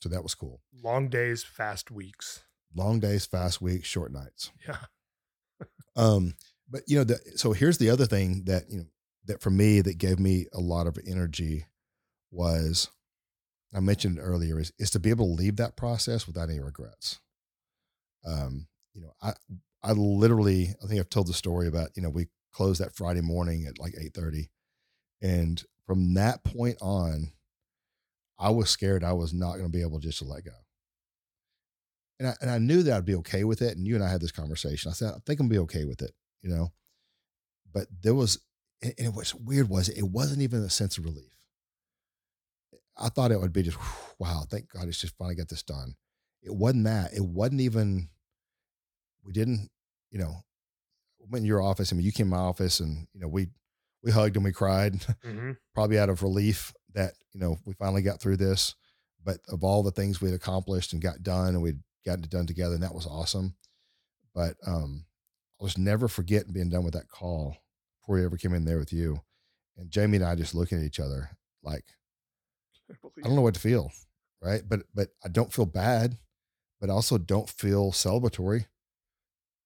So 0.00 0.08
that 0.08 0.22
was 0.22 0.34
cool. 0.34 0.60
Long 0.82 1.08
days, 1.08 1.44
fast 1.44 1.90
weeks. 1.90 2.42
Long 2.74 3.00
days, 3.00 3.26
fast 3.26 3.60
weeks, 3.60 3.88
short 3.88 4.12
nights. 4.12 4.50
Yeah. 4.66 4.76
Um, 5.96 6.34
but 6.68 6.82
you 6.86 6.96
know, 6.96 7.04
the, 7.04 7.18
so 7.36 7.52
here's 7.52 7.78
the 7.78 7.90
other 7.90 8.06
thing 8.06 8.44
that 8.44 8.70
you 8.70 8.78
know 8.78 8.86
that 9.26 9.42
for 9.42 9.50
me 9.50 9.80
that 9.80 9.98
gave 9.98 10.18
me 10.18 10.46
a 10.52 10.60
lot 10.60 10.86
of 10.86 10.98
energy 11.06 11.66
was 12.30 12.88
I 13.74 13.80
mentioned 13.80 14.18
it 14.18 14.22
earlier 14.22 14.58
is 14.58 14.72
is 14.78 14.90
to 14.92 15.00
be 15.00 15.10
able 15.10 15.26
to 15.26 15.42
leave 15.42 15.56
that 15.56 15.76
process 15.76 16.26
without 16.26 16.48
any 16.48 16.60
regrets. 16.60 17.20
Um, 18.26 18.66
you 18.94 19.02
know, 19.02 19.12
I 19.22 19.32
I 19.82 19.92
literally 19.92 20.74
I 20.82 20.86
think 20.86 21.00
I've 21.00 21.10
told 21.10 21.26
the 21.26 21.34
story 21.34 21.68
about 21.68 21.90
you 21.94 22.02
know 22.02 22.10
we 22.10 22.28
closed 22.52 22.80
that 22.80 22.94
Friday 22.94 23.20
morning 23.20 23.66
at 23.66 23.78
like 23.78 23.94
eight 24.00 24.14
thirty, 24.14 24.50
and 25.22 25.62
from 25.86 26.14
that 26.14 26.44
point 26.44 26.78
on, 26.80 27.32
I 28.38 28.50
was 28.50 28.70
scared 28.70 29.04
I 29.04 29.12
was 29.12 29.32
not 29.32 29.52
going 29.52 29.70
to 29.70 29.76
be 29.76 29.82
able 29.82 29.98
just 29.98 30.18
to 30.18 30.24
let 30.24 30.44
go. 30.44 30.52
And 32.20 32.28
I, 32.28 32.34
and 32.42 32.50
I 32.50 32.58
knew 32.58 32.82
that 32.82 32.94
I'd 32.94 33.06
be 33.06 33.14
okay 33.16 33.44
with 33.44 33.62
it. 33.62 33.76
And 33.76 33.86
you 33.86 33.94
and 33.94 34.04
I 34.04 34.10
had 34.10 34.20
this 34.20 34.30
conversation. 34.30 34.90
I 34.90 34.94
said, 34.94 35.08
I 35.08 35.18
think 35.26 35.40
I'm 35.40 35.48
gonna 35.48 35.54
be 35.54 35.64
okay 35.64 35.86
with 35.86 36.02
it, 36.02 36.12
you 36.42 36.50
know. 36.50 36.70
But 37.72 37.86
there 38.02 38.14
was, 38.14 38.38
and 38.82 38.92
and 38.98 39.16
what's 39.16 39.34
weird 39.34 39.70
was 39.70 39.88
it 39.88 40.02
wasn't 40.02 40.42
even 40.42 40.62
a 40.62 40.70
sense 40.70 40.98
of 40.98 41.06
relief. 41.06 41.32
I 43.00 43.08
thought 43.08 43.32
it 43.32 43.40
would 43.40 43.54
be 43.54 43.62
just, 43.62 43.78
wow, 44.18 44.44
thank 44.50 44.70
God 44.70 44.86
it's 44.86 45.00
just 45.00 45.16
finally 45.16 45.34
got 45.34 45.48
this 45.48 45.62
done. 45.62 45.94
It 46.42 46.54
wasn't 46.54 46.84
that. 46.84 47.14
It 47.14 47.24
wasn't 47.24 47.62
even, 47.62 48.10
we 49.24 49.32
didn't, 49.32 49.70
you 50.10 50.18
know, 50.18 50.44
went 51.18 51.42
in 51.42 51.46
your 51.46 51.62
office. 51.62 51.92
I 51.92 51.96
mean, 51.96 52.04
you 52.04 52.12
came 52.12 52.26
in 52.26 52.30
my 52.30 52.36
office 52.36 52.80
and, 52.80 53.06
you 53.14 53.20
know, 53.20 53.28
we, 53.28 53.48
we 54.02 54.10
hugged 54.10 54.36
and 54.36 54.44
we 54.44 54.52
cried, 54.52 55.02
hmm 55.24 55.52
probably 55.74 55.98
out 55.98 56.10
of 56.10 56.22
relief 56.22 56.72
that, 56.94 57.14
you 57.32 57.40
know, 57.40 57.56
we 57.64 57.72
finally 57.74 58.02
got 58.02 58.20
through 58.20 58.36
this. 58.36 58.74
But 59.22 59.38
of 59.48 59.64
all 59.64 59.82
the 59.82 59.90
things 59.90 60.20
we'd 60.20 60.34
accomplished 60.34 60.92
and 60.92 61.02
got 61.02 61.22
done 61.22 61.48
and 61.48 61.62
we'd 61.62 61.80
gotten 62.04 62.24
it 62.24 62.30
done 62.30 62.46
together, 62.46 62.74
and 62.74 62.82
that 62.82 62.94
was 62.94 63.06
awesome. 63.06 63.54
But 64.34 64.56
um, 64.66 65.04
I 65.60 65.64
was 65.64 65.76
never 65.76 66.08
forgetting 66.08 66.52
being 66.52 66.70
done 66.70 66.84
with 66.84 66.94
that 66.94 67.08
call 67.08 67.56
before 68.00 68.16
we 68.16 68.24
ever 68.24 68.36
came 68.36 68.54
in 68.54 68.64
there 68.64 68.78
with 68.78 68.92
you. 68.92 69.20
And 69.76 69.90
Jamie 69.90 70.16
and 70.16 70.26
I 70.26 70.34
just 70.34 70.54
looking 70.54 70.78
at 70.78 70.84
each 70.84 71.00
other 71.00 71.30
like, 71.62 71.84
I 72.90 73.26
don't 73.26 73.36
know 73.36 73.42
what 73.42 73.54
to 73.54 73.60
feel, 73.60 73.92
right? 74.42 74.62
But 74.66 74.80
but 74.94 75.08
I 75.24 75.28
don't 75.28 75.52
feel 75.52 75.66
bad, 75.66 76.16
but 76.80 76.90
I 76.90 76.92
also 76.92 77.18
don't 77.18 77.48
feel 77.48 77.92
celebratory. 77.92 78.66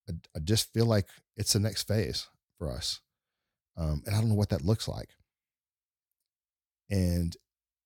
I, 0.09 0.13
I 0.37 0.41
just 0.41 0.73
feel 0.73 0.87
like 0.87 1.09
it's 1.37 1.55
the 1.55 1.61
next 1.61 1.89
phase 1.89 2.29
for 2.59 2.71
us, 2.71 3.01
um, 3.77 4.03
and 4.07 4.15
I 4.15 4.21
don't 4.21 4.29
know 4.29 4.35
what 4.35 4.51
that 4.51 4.65
looks 4.65 4.87
like. 4.89 5.11
And 6.91 7.35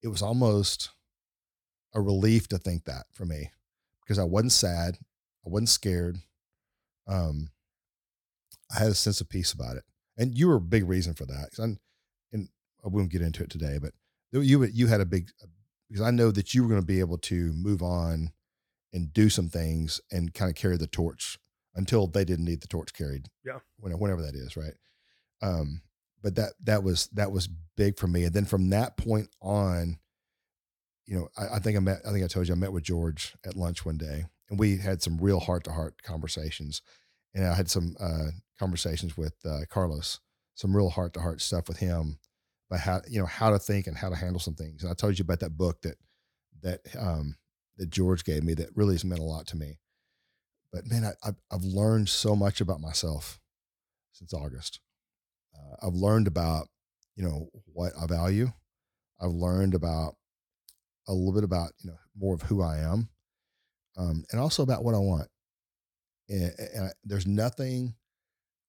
it 0.02 0.08
was 0.08 0.22
almost 0.22 0.90
a 1.94 2.00
relief 2.00 2.48
to 2.48 2.58
think 2.58 2.84
that 2.84 3.06
for 3.12 3.24
me, 3.24 3.50
because 4.08 4.18
I 4.18 4.24
wasn't 4.24 4.52
sad, 4.52 4.96
I 5.44 5.50
wasn't 5.50 5.68
scared. 5.68 6.18
Um, 7.06 7.50
I 8.74 8.78
had 8.78 8.88
a 8.88 8.94
sense 8.94 9.20
of 9.20 9.28
peace 9.28 9.52
about 9.52 9.76
it, 9.76 9.84
and 10.16 10.36
you 10.36 10.48
were 10.48 10.56
a 10.56 10.60
big 10.60 10.88
reason 10.88 11.12
for 11.12 11.26
that. 11.26 11.50
I'm, 11.58 11.78
and 12.32 12.48
I 12.82 12.88
won't 12.88 13.10
get 13.10 13.22
into 13.22 13.42
it 13.42 13.50
today, 13.50 13.78
but 13.80 13.92
you 14.32 14.64
you 14.64 14.86
had 14.86 15.02
a 15.02 15.06
big 15.06 15.30
because 15.88 16.02
I 16.02 16.10
know 16.10 16.30
that 16.30 16.54
you 16.54 16.62
were 16.62 16.68
going 16.68 16.80
to 16.80 16.86
be 16.86 17.00
able 17.00 17.18
to 17.18 17.52
move 17.52 17.82
on 17.82 18.32
and 18.92 19.12
do 19.12 19.28
some 19.28 19.48
things 19.48 20.00
and 20.10 20.32
kind 20.32 20.50
of 20.50 20.54
carry 20.54 20.76
the 20.76 20.86
torch 20.86 21.38
until 21.74 22.06
they 22.06 22.24
didn't 22.24 22.44
need 22.44 22.60
the 22.60 22.68
torch 22.68 22.92
carried. 22.92 23.28
Yeah. 23.44 23.58
Whenever, 23.78 24.00
whenever 24.00 24.22
that 24.22 24.34
is, 24.34 24.56
right? 24.56 24.74
Um, 25.42 25.82
but 26.22 26.34
that 26.36 26.54
that 26.64 26.82
was 26.82 27.08
that 27.08 27.30
was 27.30 27.48
big 27.76 27.98
for 27.98 28.06
me. 28.06 28.24
And 28.24 28.34
then 28.34 28.44
from 28.44 28.70
that 28.70 28.96
point 28.96 29.28
on, 29.40 29.98
you 31.08 31.18
know, 31.18 31.28
I, 31.38 31.56
I 31.56 31.58
think 31.58 31.76
I 31.76 31.80
met 31.80 32.00
I 32.06 32.12
think 32.12 32.22
I 32.22 32.28
told 32.28 32.46
you 32.46 32.54
I 32.54 32.58
met 32.58 32.72
with 32.72 32.84
George 32.84 33.34
at 33.44 33.56
lunch 33.56 33.84
one 33.84 33.96
day 33.96 34.26
and 34.50 34.58
we 34.58 34.76
had 34.76 35.02
some 35.02 35.16
real 35.18 35.40
heart 35.40 35.64
to 35.64 35.72
heart 35.72 36.02
conversations. 36.02 36.82
And 37.34 37.46
I 37.46 37.54
had 37.54 37.70
some 37.70 37.96
uh, 37.98 38.30
conversations 38.58 39.16
with 39.16 39.34
uh, 39.44 39.60
Carlos, 39.70 40.20
some 40.54 40.76
real 40.76 40.90
heart 40.90 41.14
to 41.14 41.20
heart 41.20 41.40
stuff 41.40 41.66
with 41.66 41.78
him 41.78 42.18
about 42.70 42.80
how 42.80 43.00
you 43.08 43.18
know 43.18 43.26
how 43.26 43.50
to 43.50 43.58
think 43.58 43.86
and 43.86 43.96
how 43.96 44.10
to 44.10 44.16
handle 44.16 44.40
some 44.40 44.54
things. 44.54 44.82
And 44.82 44.90
I 44.90 44.94
told 44.94 45.18
you 45.18 45.22
about 45.22 45.40
that 45.40 45.56
book 45.56 45.80
that 45.82 45.96
that 46.62 46.80
um, 46.98 47.36
that 47.78 47.88
George 47.90 48.24
gave 48.24 48.44
me 48.44 48.52
that 48.54 48.76
really 48.76 48.94
has 48.94 49.04
meant 49.04 49.20
a 49.20 49.24
lot 49.24 49.46
to 49.48 49.56
me. 49.56 49.78
But 50.72 50.86
man, 50.86 51.04
I, 51.24 51.30
I've 51.50 51.64
learned 51.64 52.10
so 52.10 52.36
much 52.36 52.60
about 52.60 52.80
myself 52.82 53.40
since 54.12 54.34
August. 54.34 54.80
Uh, 55.54 55.86
I've 55.86 55.94
learned 55.94 56.26
about 56.26 56.68
you 57.16 57.24
know 57.24 57.48
what 57.72 57.92
I 57.98 58.06
value. 58.06 58.52
I've 59.20 59.30
learned 59.30 59.74
about 59.74 60.16
a 61.08 61.12
little 61.12 61.32
bit 61.32 61.44
about 61.44 61.72
you 61.82 61.90
know 61.90 61.96
more 62.16 62.34
of 62.34 62.42
who 62.42 62.62
I 62.62 62.78
am, 62.78 63.08
um, 63.96 64.24
and 64.30 64.40
also 64.40 64.62
about 64.62 64.84
what 64.84 64.94
I 64.94 64.98
want. 64.98 65.28
And, 66.28 66.52
and 66.74 66.92
there's 67.04 67.26
nothing 67.26 67.94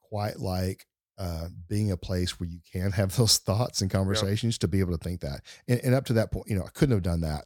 quite 0.01 0.39
like 0.39 0.85
uh, 1.17 1.49
being 1.67 1.91
a 1.91 1.97
place 1.97 2.39
where 2.39 2.47
you 2.47 2.59
can 2.71 2.91
have 2.93 3.15
those 3.17 3.37
thoughts 3.37 3.81
and 3.81 3.91
conversations 3.91 4.57
to 4.59 4.67
be 4.67 4.79
able 4.79 4.97
to 4.97 5.03
think 5.03 5.21
that. 5.21 5.41
And, 5.67 5.81
and 5.83 5.93
up 5.93 6.05
to 6.05 6.13
that 6.13 6.31
point, 6.31 6.47
you 6.47 6.55
know, 6.55 6.63
I 6.63 6.69
couldn't 6.69 6.95
have 6.95 7.03
done 7.03 7.21
that 7.21 7.45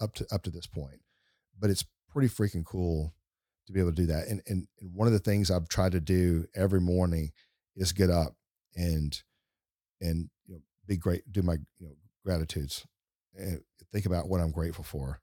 up 0.00 0.14
to 0.14 0.26
up 0.30 0.42
to 0.44 0.50
this 0.50 0.66
point, 0.66 1.00
but 1.58 1.70
it's 1.70 1.84
pretty 2.10 2.28
freaking 2.28 2.64
cool 2.64 3.14
to 3.66 3.72
be 3.72 3.80
able 3.80 3.90
to 3.90 3.96
do 3.96 4.06
that. 4.06 4.28
And, 4.28 4.42
and 4.46 4.66
and 4.80 4.94
one 4.94 5.06
of 5.06 5.12
the 5.12 5.18
things 5.18 5.50
I've 5.50 5.68
tried 5.68 5.92
to 5.92 6.00
do 6.00 6.46
every 6.54 6.80
morning 6.80 7.32
is 7.76 7.92
get 7.92 8.10
up 8.10 8.34
and 8.76 9.20
and 10.00 10.28
you 10.46 10.54
know 10.54 10.60
be 10.86 10.96
great, 10.96 11.30
do 11.32 11.42
my 11.42 11.54
you 11.78 11.86
know 11.86 11.94
gratitudes 12.24 12.86
and 13.38 13.60
think 13.92 14.06
about 14.06 14.28
what 14.28 14.40
I'm 14.40 14.50
grateful 14.50 14.84
for. 14.84 15.20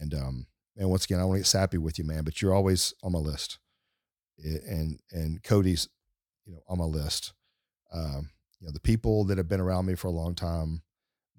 And 0.00 0.14
um 0.14 0.46
and 0.76 0.90
once 0.90 1.04
again, 1.04 1.20
I 1.20 1.24
want 1.24 1.36
to 1.36 1.40
get 1.40 1.46
sappy 1.46 1.78
with 1.78 1.98
you, 1.98 2.04
man, 2.04 2.24
but 2.24 2.42
you're 2.42 2.54
always 2.54 2.92
on 3.02 3.12
my 3.12 3.18
list. 3.18 3.58
And 4.38 5.00
and 5.10 5.42
Cody's 5.42 5.88
you 6.44 6.52
know 6.52 6.60
on 6.68 6.78
my 6.78 6.84
list. 6.84 7.32
Um, 7.92 8.30
you 8.60 8.66
know, 8.66 8.72
the 8.72 8.80
people 8.80 9.24
that 9.24 9.38
have 9.38 9.48
been 9.48 9.60
around 9.60 9.86
me 9.86 9.94
for 9.94 10.08
a 10.08 10.12
long 10.12 10.34
time 10.34 10.82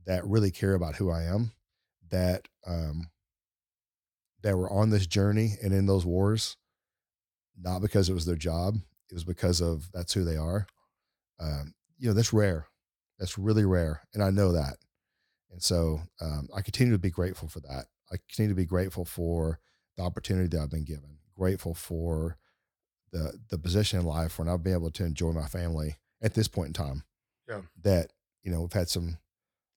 that 0.06 0.26
really 0.26 0.52
care 0.52 0.74
about 0.74 0.96
who 0.96 1.10
I 1.10 1.24
am, 1.24 1.52
that 2.10 2.48
um, 2.66 3.10
that 4.44 4.58
were 4.58 4.72
on 4.72 4.90
this 4.90 5.08
journey 5.08 5.56
and 5.62 5.74
in 5.74 5.86
those 5.86 6.06
wars, 6.06 6.58
not 7.60 7.82
because 7.82 8.10
it 8.10 8.14
was 8.14 8.26
their 8.26 8.36
job, 8.36 8.76
it 9.10 9.14
was 9.14 9.24
because 9.24 9.62
of 9.62 9.92
that's 9.92 10.14
who 10.14 10.24
they 10.24 10.38
are. 10.38 10.68
Um, 11.40 11.74
you 11.98 12.08
know, 12.08 12.14
that's 12.14 12.34
rare. 12.34 12.68
That's 13.20 13.38
really 13.38 13.66
rare, 13.66 14.02
and 14.14 14.24
I 14.24 14.30
know 14.30 14.52
that. 14.52 14.78
And 15.52 15.62
so 15.62 16.02
um, 16.22 16.50
I 16.56 16.62
continue 16.62 16.94
to 16.94 17.00
be 17.00 17.10
grateful 17.10 17.48
for 17.48 17.60
that. 17.62 17.86
I 18.12 18.18
continue 18.30 18.50
to 18.50 18.56
be 18.56 18.66
grateful 18.66 19.06
for 19.06 19.60
the 19.98 20.04
opportunity 20.04 20.48
that 20.50 20.62
I've 20.62 20.70
been 20.70 20.86
given. 20.86 21.18
Grateful 21.36 21.74
for 21.74 22.38
the 23.12 23.40
the 23.50 23.58
position 23.58 24.00
in 24.00 24.06
life 24.06 24.38
when 24.38 24.50
I've 24.50 24.64
been 24.64 24.74
able 24.74 24.92
to 24.92 25.06
enjoy 25.06 25.32
my 25.32 25.48
family 25.48 25.98
at 26.22 26.34
this 26.34 26.48
point 26.48 26.68
in 26.68 26.74
time. 26.74 27.04
Yeah. 27.48 27.62
That, 27.84 28.12
you 28.44 28.52
know, 28.52 28.62
we've 28.62 28.74
had 28.74 28.90
some 28.90 29.18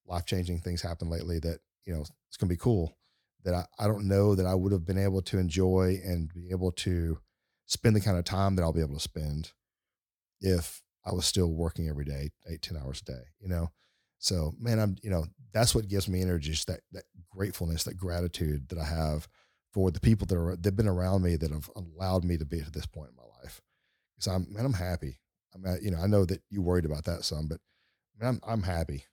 life 0.05 0.25
changing 0.25 0.59
things 0.59 0.81
happen 0.81 1.09
lately 1.09 1.39
that, 1.39 1.59
you 1.85 1.93
know, 1.93 2.01
it's 2.01 2.37
gonna 2.37 2.49
be 2.49 2.57
cool. 2.57 2.97
That 3.43 3.53
I, 3.55 3.65
I 3.79 3.87
don't 3.87 4.07
know 4.07 4.35
that 4.35 4.45
I 4.45 4.53
would 4.53 4.71
have 4.71 4.85
been 4.85 4.97
able 4.97 5.21
to 5.23 5.39
enjoy 5.39 5.99
and 6.03 6.31
be 6.31 6.49
able 6.51 6.71
to 6.73 7.19
spend 7.65 7.95
the 7.95 8.01
kind 8.01 8.17
of 8.17 8.25
time 8.25 8.55
that 8.55 8.63
I'll 8.63 8.73
be 8.73 8.81
able 8.81 8.95
to 8.95 8.99
spend 8.99 9.53
if 10.41 10.83
I 11.05 11.13
was 11.13 11.25
still 11.25 11.51
working 11.51 11.87
every 11.87 12.05
day, 12.05 12.29
eight, 12.47 12.61
10 12.61 12.77
hours 12.77 13.01
a 13.01 13.11
day, 13.11 13.21
you 13.39 13.47
know? 13.47 13.71
So 14.21 14.53
man, 14.59 14.79
I'm, 14.79 14.95
you 15.03 15.09
know, 15.09 15.25
that's 15.51 15.75
what 15.75 15.89
gives 15.89 16.07
me 16.07 16.21
energy, 16.21 16.51
just 16.51 16.67
that, 16.67 16.81
that 16.93 17.03
gratefulness, 17.29 17.83
that 17.83 17.97
gratitude 17.97 18.69
that 18.69 18.77
I 18.77 18.85
have 18.85 19.27
for 19.73 19.91
the 19.91 19.99
people 19.99 20.27
that 20.27 20.37
are 20.37 20.55
that've 20.55 20.75
been 20.75 20.87
around 20.87 21.23
me 21.23 21.35
that 21.35 21.51
have 21.51 21.69
allowed 21.75 22.23
me 22.23 22.37
to 22.37 22.45
be 22.45 22.61
to 22.61 22.71
this 22.71 22.85
point 22.85 23.09
in 23.09 23.15
my 23.15 23.23
life. 23.41 23.61
Because 24.15 24.27
I'm 24.33 24.47
man, 24.53 24.65
I'm 24.65 24.73
happy. 24.73 25.19
I'm 25.53 25.65
at, 25.65 25.81
you 25.81 25.91
know 25.91 25.99
I 25.99 26.07
know 26.07 26.23
that 26.25 26.41
you 26.49 26.61
worried 26.61 26.85
about 26.85 27.05
that 27.05 27.25
some, 27.25 27.47
but 27.47 27.59
man, 28.19 28.39
I'm 28.45 28.53
I'm 28.53 28.63
happy, 28.63 29.05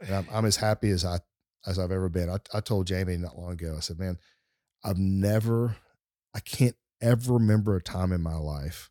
and 0.00 0.14
I'm 0.14 0.26
I'm 0.32 0.44
as 0.44 0.56
happy 0.56 0.90
as 0.90 1.04
I 1.04 1.20
as 1.66 1.78
I've 1.78 1.92
ever 1.92 2.08
been. 2.08 2.28
I 2.28 2.38
I 2.52 2.60
told 2.60 2.86
Jamie 2.86 3.16
not 3.16 3.38
long 3.38 3.52
ago. 3.52 3.74
I 3.76 3.80
said, 3.80 3.98
man, 3.98 4.18
I've 4.82 4.98
never, 4.98 5.76
I 6.34 6.40
can't 6.40 6.76
ever 7.00 7.34
remember 7.34 7.76
a 7.76 7.82
time 7.82 8.12
in 8.12 8.22
my 8.22 8.36
life 8.36 8.90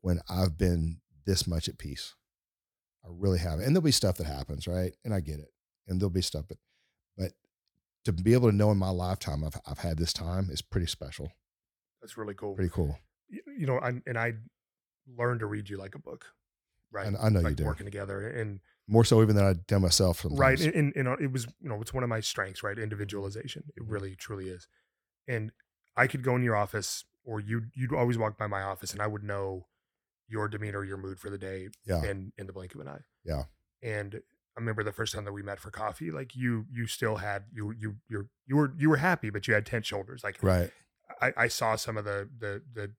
when 0.00 0.20
I've 0.28 0.58
been 0.58 1.00
this 1.26 1.46
much 1.46 1.68
at 1.68 1.78
peace. 1.78 2.14
I 3.04 3.08
really 3.10 3.38
haven't. 3.38 3.64
And 3.66 3.74
there'll 3.76 3.84
be 3.84 3.90
stuff 3.90 4.16
that 4.16 4.26
happens, 4.26 4.66
right? 4.66 4.92
And 5.04 5.12
I 5.12 5.20
get 5.20 5.38
it. 5.38 5.52
And 5.86 6.00
there'll 6.00 6.10
be 6.10 6.22
stuff, 6.22 6.46
but 6.48 6.58
but 7.16 7.32
to 8.06 8.12
be 8.12 8.32
able 8.32 8.50
to 8.50 8.56
know 8.56 8.70
in 8.70 8.78
my 8.78 8.90
lifetime 8.90 9.44
I've 9.44 9.60
I've 9.66 9.78
had 9.78 9.98
this 9.98 10.12
time 10.12 10.48
is 10.50 10.62
pretty 10.62 10.86
special. 10.86 11.32
That's 12.00 12.16
really 12.16 12.34
cool. 12.34 12.54
Pretty 12.54 12.70
cool. 12.72 12.98
You, 13.28 13.40
you 13.58 13.66
know, 13.66 13.78
I, 13.78 13.92
and 14.06 14.18
I 14.18 14.34
learned 15.06 15.40
to 15.40 15.46
read 15.46 15.68
you 15.68 15.76
like 15.76 15.94
a 15.94 15.98
book, 15.98 16.26
right? 16.90 17.06
And 17.06 17.16
I 17.18 17.28
know 17.28 17.40
like 17.40 17.50
you 17.50 17.56
do. 17.56 17.64
Working 17.64 17.86
together 17.86 18.26
and 18.28 18.60
More 18.86 19.04
so 19.04 19.22
even 19.22 19.36
than 19.36 19.44
I 19.44 19.52
done 19.54 19.82
myself. 19.82 20.20
Sometimes. 20.20 20.40
right, 20.40 20.60
and, 20.60 20.74
and, 20.96 21.08
and 21.08 21.20
it 21.20 21.32
was 21.32 21.46
you 21.60 21.68
know 21.68 21.80
it's 21.80 21.92
one 21.94 22.02
of 22.02 22.08
my 22.08 22.20
strengths, 22.20 22.62
right? 22.62 22.78
Individualization. 22.78 23.64
It 23.76 23.82
Mm-hmm. 23.82 23.92
really 23.92 24.14
truly 24.16 24.48
is. 24.48 24.66
And 25.28 25.52
I 25.96 26.06
could 26.06 26.22
go 26.22 26.36
in 26.36 26.42
your 26.42 26.56
office, 26.56 27.04
or 27.24 27.40
you 27.40 27.62
you'd 27.74 27.92
always 27.94 28.18
walk 28.18 28.36
by 28.38 28.46
my 28.46 28.62
office, 28.62 28.92
and 28.92 29.00
I 29.02 29.06
would 29.06 29.22
know 29.22 29.66
your 30.28 30.48
demeanor, 30.48 30.84
your 30.84 30.96
mood 30.96 31.18
for 31.18 31.30
the 31.30 31.38
day, 31.38 31.68
Yeah. 31.84 32.02
in 32.04 32.32
in 32.38 32.46
the 32.46 32.52
blink 32.52 32.74
of 32.74 32.80
an 32.80 32.88
eye. 32.88 33.02
Yeah. 33.24 33.44
And 33.82 34.14
I 34.56 34.60
remember 34.60 34.82
the 34.84 34.92
first 34.92 35.12
time 35.14 35.24
that 35.24 35.32
we 35.32 35.42
met 35.42 35.58
for 35.60 35.70
coffee, 35.70 36.10
like 36.10 36.34
you 36.34 36.66
you 36.70 36.86
still 36.86 37.16
had 37.16 37.44
you 37.52 37.72
you 37.72 37.96
you 38.08 38.28
you 38.46 38.56
were 38.56 38.72
you 38.76 38.88
were 38.88 38.96
happy, 38.98 39.30
but 39.30 39.46
you 39.48 39.54
had 39.54 39.66
tense 39.66 39.86
shoulders. 39.86 40.22
Like 40.24 40.42
Right. 40.42 40.70
I, 41.20 41.32
I 41.36 41.48
saw 41.48 41.76
some 41.76 41.96
of 41.96 42.04
the 42.04 42.28
the 42.38 42.62
the 42.72 42.92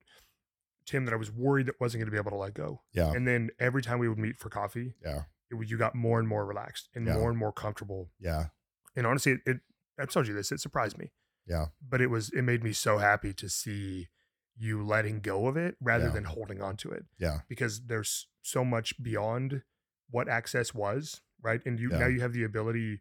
Tim 0.86 1.04
that 1.06 1.12
I 1.12 1.16
was 1.16 1.32
worried 1.32 1.66
that 1.66 1.80
wasn't 1.80 2.00
going 2.00 2.06
to 2.06 2.12
be 2.12 2.18
able 2.18 2.30
to 2.30 2.36
let 2.36 2.54
go. 2.54 2.82
Yeah. 2.92 3.10
And 3.12 3.26
then 3.26 3.50
every 3.58 3.82
time 3.82 3.98
we 3.98 4.08
would 4.08 4.18
meet 4.18 4.38
for 4.38 4.48
coffee, 4.50 4.94
Yeah. 5.04 5.24
it, 5.50 5.68
you 5.68 5.76
got 5.76 5.96
more 5.96 6.20
and 6.20 6.28
more 6.28 6.46
relaxed 6.46 6.88
and 6.94 7.06
Yeah. 7.06 7.14
more 7.14 7.28
and 7.28 7.36
more 7.38 7.52
comfortable. 7.52 8.12
Yeah. 8.20 8.48
And 8.94 9.04
honestly, 9.06 9.32
it, 9.32 9.40
it 9.46 9.60
I've 9.98 10.10
told 10.10 10.28
you 10.28 10.34
this, 10.34 10.52
it 10.52 10.60
surprised 10.60 10.96
me. 10.98 11.10
Yeah. 11.46 11.66
But 11.82 12.00
it 12.00 12.06
was 12.08 12.30
it 12.30 12.42
made 12.42 12.62
me 12.62 12.72
so 12.72 12.98
happy 12.98 13.32
to 13.34 13.48
see 13.48 14.08
you 14.56 14.82
letting 14.84 15.20
go 15.20 15.46
of 15.48 15.56
it 15.56 15.76
rather 15.80 16.06
Yeah. 16.06 16.10
than 16.12 16.24
holding 16.24 16.62
on 16.62 16.76
to 16.78 16.90
it 16.90 17.04
Yeah. 17.18 17.40
because 17.48 17.86
there's 17.86 18.28
so 18.42 18.64
much 18.64 19.00
beyond 19.02 19.62
what 20.08 20.28
access 20.28 20.72
was, 20.72 21.20
right? 21.42 21.60
And 21.66 21.78
you 21.78 21.90
Yeah. 21.90 21.98
now 21.98 22.06
you 22.06 22.20
have 22.20 22.32
the 22.32 22.44
ability 22.44 23.00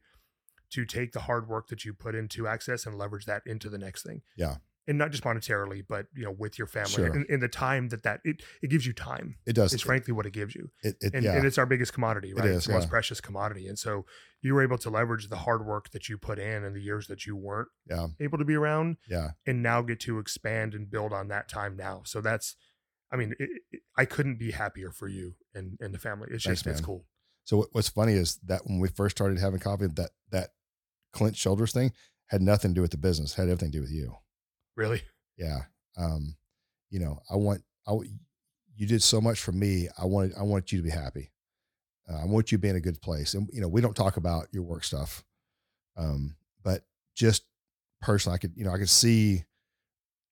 to 0.71 0.85
take 0.85 1.11
the 1.13 1.21
hard 1.21 1.47
work 1.47 1.67
that 1.67 1.85
you 1.85 1.93
put 1.93 2.15
into 2.15 2.47
access 2.47 2.85
and 2.85 2.97
leverage 2.97 3.25
that 3.25 3.43
into 3.45 3.69
the 3.69 3.77
next 3.77 4.03
thing. 4.03 4.23
Yeah. 4.35 4.57
And 4.87 4.99
not 4.99 5.09
just 5.11 5.23
monetarily, 5.23 5.83
but 5.87 6.05
you 6.15 6.23
know, 6.23 6.35
with 6.37 6.59
your 6.59 6.67
family 6.67 6.91
Sure. 6.91 7.07
and, 7.07 7.25
and 7.27 7.41
the 7.41 7.47
time 7.47 7.89
that 7.89 8.03
that 8.03 8.19
it 8.23 8.43
it 8.61 8.69
gives 8.69 8.85
you 8.85 8.93
time. 8.93 9.37
It 9.47 9.53
does. 9.53 9.73
Is 9.73 9.81
frankly 9.81 10.13
what 10.13 10.25
it 10.27 10.33
gives 10.33 10.53
you, 10.53 10.69
It, 10.83 10.95
it, 11.01 11.13
and, 11.15 11.23
yeah. 11.23 11.35
and 11.35 11.45
it's 11.45 11.57
our 11.57 11.65
biggest 11.65 11.91
commodity, 11.93 12.33
right? 12.35 12.45
is, 12.45 12.57
it's 12.57 12.67
the 12.67 12.73
most 12.73 12.89
precious 12.89 13.19
commodity, 13.19 13.67
and 13.67 13.79
so 13.79 14.05
you 14.41 14.53
were 14.53 14.61
able 14.61 14.77
to 14.77 14.91
leverage 14.91 15.27
the 15.29 15.37
hard 15.37 15.65
work 15.65 15.89
that 15.89 16.07
you 16.07 16.19
put 16.19 16.37
in 16.37 16.63
and 16.63 16.75
the 16.75 16.81
years 16.81 17.07
that 17.07 17.25
you 17.25 17.35
weren't 17.35 17.69
yeah. 17.89 18.07
able 18.19 18.37
to 18.37 18.45
be 18.45 18.53
around, 18.53 18.97
Yeah. 19.09 19.31
and 19.47 19.63
now 19.63 19.81
get 19.81 19.99
to 20.01 20.19
expand 20.19 20.75
and 20.75 20.91
build 20.91 21.11
on 21.13 21.29
that 21.29 21.49
time 21.49 21.75
now. 21.75 22.03
So 22.05 22.21
that's, 22.21 22.55
I 23.11 23.15
mean, 23.15 23.33
it, 23.39 23.49
it, 23.71 23.81
I 23.97 24.05
couldn't 24.05 24.37
be 24.37 24.51
happier 24.51 24.91
for 24.91 25.07
you 25.07 25.33
and 25.55 25.77
and 25.81 25.95
the 25.95 25.99
family. 25.99 26.27
It's 26.31 26.43
Thanks, 26.43 26.61
just 26.61 26.67
it's 26.67 26.85
cool. 26.85 27.05
So 27.45 27.67
what's 27.71 27.89
funny 27.89 28.13
is 28.13 28.37
that 28.45 28.67
when 28.67 28.79
we 28.79 28.87
first 28.87 29.17
started 29.17 29.39
having 29.39 29.59
coffee, 29.59 29.87
that 29.87 30.11
that 30.29 30.49
clenched 31.11 31.39
shoulders 31.39 31.71
thing 31.71 31.91
had 32.27 32.41
nothing 32.41 32.71
to 32.71 32.75
do 32.75 32.81
with 32.81 32.91
the 32.91 32.97
business, 32.97 33.33
had 33.35 33.43
everything 33.49 33.71
to 33.71 33.77
do 33.77 33.81
with 33.81 33.91
you. 33.91 34.15
Really, 34.75 35.01
Yeah. 35.37 35.61
Um, 35.97 36.35
you 36.89 36.99
know, 36.99 37.19
I 37.31 37.35
want 37.35 37.61
I 37.87 37.93
you 38.75 38.87
did 38.87 39.01
so 39.01 39.21
much 39.21 39.39
for 39.39 39.51
me. 39.51 39.87
I 39.97 40.05
wanted 40.05 40.33
I 40.37 40.43
want 40.43 40.71
you 40.71 40.79
to 40.79 40.83
be 40.83 40.89
happy. 40.89 41.31
Uh, 42.09 42.21
I 42.21 42.25
want 42.25 42.51
you 42.51 42.57
to 42.57 42.61
be 42.61 42.69
in 42.69 42.75
a 42.75 42.81
good 42.81 43.01
place. 43.01 43.33
And 43.33 43.49
you 43.51 43.61
know, 43.61 43.67
we 43.67 43.81
don't 43.81 43.95
talk 43.95 44.17
about 44.17 44.47
your 44.51 44.63
work 44.63 44.83
stuff. 44.83 45.23
Um, 45.97 46.35
but 46.63 46.83
just 47.15 47.43
personally, 48.01 48.35
I 48.35 48.37
could, 48.39 48.53
you 48.55 48.65
know, 48.65 48.71
I 48.71 48.77
could 48.77 48.89
see 48.89 49.45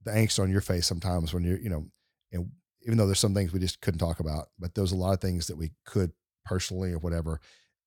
the 0.04 0.12
angst 0.12 0.42
on 0.42 0.52
your 0.52 0.62
face 0.62 0.86
sometimes 0.86 1.34
when 1.34 1.44
you're, 1.44 1.60
you 1.60 1.70
know, 1.70 1.88
and 2.32 2.50
even 2.86 2.98
though 2.98 3.06
there's 3.06 3.20
some 3.20 3.34
things 3.34 3.54
we 3.54 3.60
just 3.60 3.80
couldn't 3.82 4.00
talk 4.00 4.20
about, 4.20 4.50
but 4.60 4.76
there's 4.76 4.92
a 4.92 4.98
lot 4.98 5.14
of 5.14 5.22
things 5.22 5.48
that 5.48 5.56
we 5.56 5.72
could 5.86 6.12
personally 6.46 6.92
or 6.92 7.00
whatever. 7.00 7.40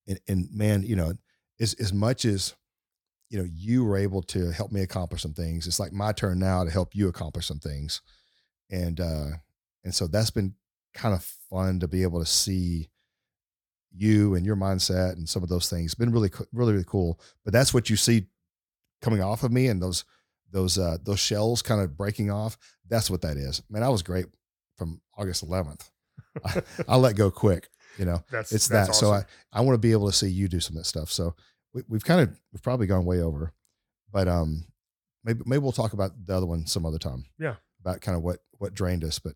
And, 0.08 0.18
and 0.26 0.48
man, 0.52 0.82
you 0.82 0.96
know, 0.96 1.12
as 1.60 1.74
as 1.74 1.92
much 1.92 2.24
as 2.24 2.54
you 3.28 3.38
know 3.38 3.48
you 3.52 3.84
were 3.84 3.96
able 3.96 4.22
to 4.22 4.50
help 4.50 4.72
me 4.72 4.82
accomplish 4.82 5.22
some 5.22 5.34
things, 5.34 5.66
it's 5.66 5.80
like 5.80 5.92
my 5.92 6.12
turn 6.12 6.38
now 6.38 6.64
to 6.64 6.70
help 6.70 6.94
you 6.94 7.08
accomplish 7.08 7.46
some 7.46 7.58
things. 7.58 8.02
And 8.70 9.00
uh, 9.00 9.30
and 9.84 9.94
so 9.94 10.06
that's 10.06 10.30
been 10.30 10.54
kind 10.94 11.14
of 11.14 11.22
fun 11.50 11.80
to 11.80 11.88
be 11.88 12.02
able 12.02 12.20
to 12.20 12.26
see 12.26 12.88
you 13.94 14.34
and 14.34 14.44
your 14.44 14.56
mindset 14.56 15.12
and 15.12 15.28
some 15.28 15.42
of 15.42 15.48
those 15.48 15.70
things. 15.70 15.94
Been 15.94 16.12
really, 16.12 16.30
really, 16.52 16.72
really 16.72 16.84
cool. 16.86 17.20
But 17.44 17.52
that's 17.52 17.72
what 17.72 17.88
you 17.88 17.96
see 17.96 18.26
coming 19.02 19.22
off 19.22 19.42
of 19.42 19.52
me 19.52 19.68
and 19.68 19.80
those 19.80 20.04
those 20.52 20.78
uh 20.78 20.98
those 21.02 21.20
shells 21.20 21.62
kind 21.62 21.80
of 21.80 21.96
breaking 21.96 22.30
off. 22.30 22.56
That's 22.88 23.10
what 23.10 23.22
that 23.22 23.36
is. 23.36 23.62
Man, 23.68 23.82
I 23.82 23.88
was 23.88 24.02
great 24.02 24.26
from 24.76 25.00
August 25.16 25.46
11th. 25.46 25.88
I, 26.44 26.62
I 26.88 26.96
let 26.96 27.16
go 27.16 27.30
quick. 27.30 27.68
You 27.98 28.04
know, 28.04 28.22
That's 28.30 28.52
it's 28.52 28.68
that's 28.68 28.88
that. 28.88 28.94
So. 28.94 29.12
I 29.12 29.24
I 29.52 29.62
want 29.62 29.74
to 29.74 29.78
be 29.78 29.92
able 29.92 30.06
to 30.06 30.12
see 30.12 30.28
you 30.28 30.48
do 30.48 30.60
some 30.60 30.76
of 30.76 30.82
that 30.82 30.88
stuff. 30.88 31.10
So 31.10 31.34
we, 31.76 31.82
we've 31.88 32.04
kind 32.04 32.22
of 32.22 32.40
we've 32.52 32.62
probably 32.62 32.86
gone 32.86 33.04
way 33.04 33.20
over, 33.20 33.52
but 34.10 34.26
um 34.26 34.64
maybe 35.22 35.42
maybe 35.44 35.60
we'll 35.62 35.72
talk 35.72 35.92
about 35.92 36.12
the 36.26 36.34
other 36.34 36.46
one 36.46 36.66
some 36.66 36.86
other 36.86 36.98
time. 36.98 37.26
Yeah. 37.38 37.56
about 37.80 38.00
kind 38.00 38.16
of 38.16 38.22
what 38.22 38.38
what 38.58 38.74
drained 38.74 39.04
us, 39.04 39.18
but 39.18 39.34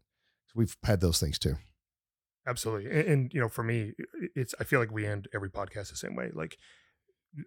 we've 0.54 0.76
had 0.82 1.00
those 1.00 1.20
things 1.20 1.38
too. 1.38 1.56
Absolutely. 2.46 2.90
And, 2.90 3.08
and 3.08 3.34
you 3.34 3.40
know, 3.40 3.48
for 3.48 3.62
me, 3.62 3.92
it's 4.34 4.54
I 4.58 4.64
feel 4.64 4.80
like 4.80 4.90
we 4.90 5.06
end 5.06 5.28
every 5.34 5.50
podcast 5.50 5.90
the 5.90 5.96
same 5.96 6.16
way. 6.16 6.30
Like 6.32 6.56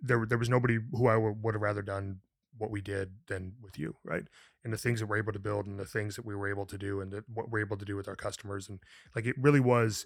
there 0.01 0.25
there 0.27 0.37
was 0.37 0.49
nobody 0.49 0.77
who 0.91 1.07
I 1.07 1.17
would 1.17 1.43
would 1.43 1.55
have 1.55 1.61
rather 1.61 1.81
done 1.81 2.19
what 2.55 2.69
we 2.69 2.81
did 2.81 3.13
than 3.27 3.53
with 3.63 3.79
you, 3.79 3.95
right? 4.03 4.25
And 4.63 4.71
the 4.71 4.77
things 4.77 4.99
that 4.99 5.07
we're 5.07 5.17
able 5.17 5.33
to 5.33 5.39
build 5.39 5.65
and 5.65 5.79
the 5.79 5.85
things 5.85 6.15
that 6.15 6.25
we 6.25 6.35
were 6.35 6.47
able 6.47 6.67
to 6.67 6.77
do 6.77 7.01
and 7.01 7.11
that 7.11 7.23
what 7.27 7.49
we're 7.49 7.65
able 7.65 7.77
to 7.77 7.85
do 7.85 7.95
with 7.95 8.07
our 8.07 8.15
customers 8.15 8.69
and 8.69 8.79
like 9.15 9.25
it 9.25 9.35
really 9.39 9.59
was 9.59 10.05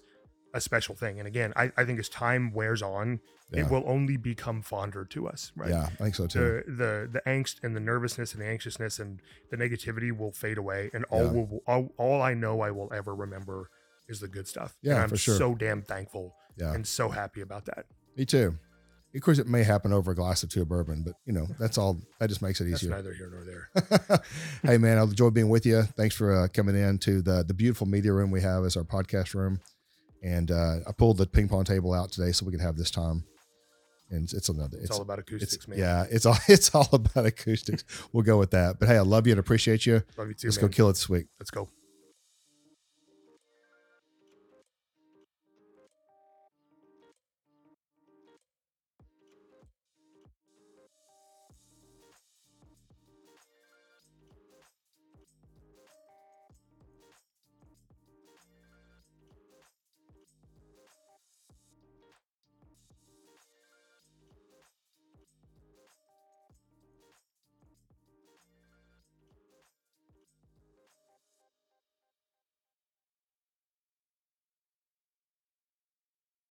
a 0.54 0.60
special 0.60 0.94
thing. 0.94 1.18
And 1.18 1.28
again, 1.28 1.52
I, 1.56 1.70
I 1.76 1.84
think 1.84 1.98
as 1.98 2.08
time 2.08 2.52
wears 2.52 2.82
on, 2.82 3.20
Yeah. 3.52 3.60
it 3.64 3.70
will 3.70 3.84
only 3.86 4.16
become 4.16 4.62
fonder 4.62 5.04
to 5.06 5.28
us, 5.28 5.52
right? 5.56 5.70
Yeah, 5.70 5.84
I 6.00 6.02
think 6.04 6.14
so 6.14 6.26
too. 6.26 6.62
the 6.66 6.72
the 6.72 7.08
the 7.14 7.22
angst 7.26 7.56
and 7.62 7.74
the 7.76 7.80
nervousness 7.80 8.32
and 8.34 8.42
the 8.42 8.46
anxiousness 8.46 8.98
and 8.98 9.20
the 9.50 9.56
negativity 9.56 10.16
will 10.16 10.32
fade 10.32 10.58
away 10.58 10.90
and 10.94 11.04
all 11.10 11.24
Yeah. 11.24 11.30
will 11.32 11.62
all, 11.66 11.92
all 11.98 12.22
I 12.22 12.34
know 12.34 12.60
I 12.60 12.70
will 12.70 12.90
ever 12.92 13.14
remember 13.14 13.70
is 14.08 14.20
the 14.20 14.28
good 14.28 14.46
stuff. 14.48 14.76
and 14.82 14.90
Yeah, 14.92 15.02
I'm 15.02 15.08
for 15.10 15.16
sure. 15.16 15.36
so 15.36 15.54
damn 15.54 15.82
thankful 15.82 16.34
Yeah, 16.56 16.74
and 16.74 16.86
so 16.86 17.08
happy 17.10 17.40
about 17.42 17.64
that. 17.66 17.86
me 18.16 18.24
too. 18.24 18.58
Of 19.14 19.22
course, 19.22 19.38
it 19.38 19.46
may 19.48 19.62
happen 19.64 19.92
over 19.92 20.12
a 20.12 20.14
glass 20.14 20.44
or 20.44 20.48
two 20.48 20.62
of 20.62 20.68
bourbon, 20.68 21.02
but 21.02 21.14
you 21.24 21.32
know 21.32 21.46
that's 21.58 21.78
all. 21.78 21.98
That 22.20 22.28
just 22.28 22.42
makes 22.42 22.60
it 22.60 22.64
That's 22.70 22.82
easier. 22.82 22.94
neither 22.94 23.12
here 23.14 23.30
nor 23.32 23.42
there. 23.44 24.20
hey 24.62 24.76
man, 24.78 24.98
I've 24.98 25.08
enjoyed 25.08 25.32
being 25.34 25.48
with 25.48 25.64
you. 25.64 25.82
Thanks 25.82 26.14
for 26.14 26.34
uh, 26.34 26.48
coming 26.48 26.76
in 26.76 26.98
to 26.98 27.22
the 27.22 27.42
the 27.42 27.54
beautiful 27.54 27.86
media 27.86 28.12
room 28.12 28.30
we 28.30 28.42
have 28.42 28.64
as 28.64 28.76
our 28.76 28.84
podcast 28.84 29.34
room. 29.34 29.60
And 30.22 30.50
uh, 30.50 30.76
I 30.86 30.92
pulled 30.92 31.18
the 31.18 31.26
ping 31.26 31.48
pong 31.48 31.64
table 31.64 31.92
out 31.92 32.10
today 32.10 32.32
so 32.32 32.44
we 32.44 32.52
could 32.52 32.60
have 32.60 32.76
this 32.76 32.90
time. 32.90 33.24
And 34.10 34.24
it's, 34.24 34.32
it's 34.32 34.48
another. 34.48 34.78
It's, 34.80 34.90
all 34.90 35.02
about 35.02 35.18
acoustics, 35.18 35.54
it's 35.54 35.68
man. 35.68 35.78
yeah, 35.78 36.06
it's 36.10 36.24
all 36.24 36.38
it's 36.48 36.74
all 36.74 36.88
about 36.92 37.26
acoustics. 37.26 37.84
we'll 38.12 38.24
go 38.24 38.38
with 38.38 38.52
that. 38.52 38.78
But 38.80 38.88
hey, 38.88 38.96
I 38.96 39.02
love 39.02 39.26
you 39.26 39.32
and 39.32 39.40
appreciate 39.40 39.84
you. 39.84 40.02
Love 40.16 40.28
you 40.28 40.34
too, 40.34 40.48
Let's 40.48 40.56
man. 40.56 40.70
go 40.70 40.74
kill 40.74 40.88
it 40.88 40.94
this 40.94 41.08
week. 41.08 41.26
Let's 41.38 41.50
go. 41.50 41.68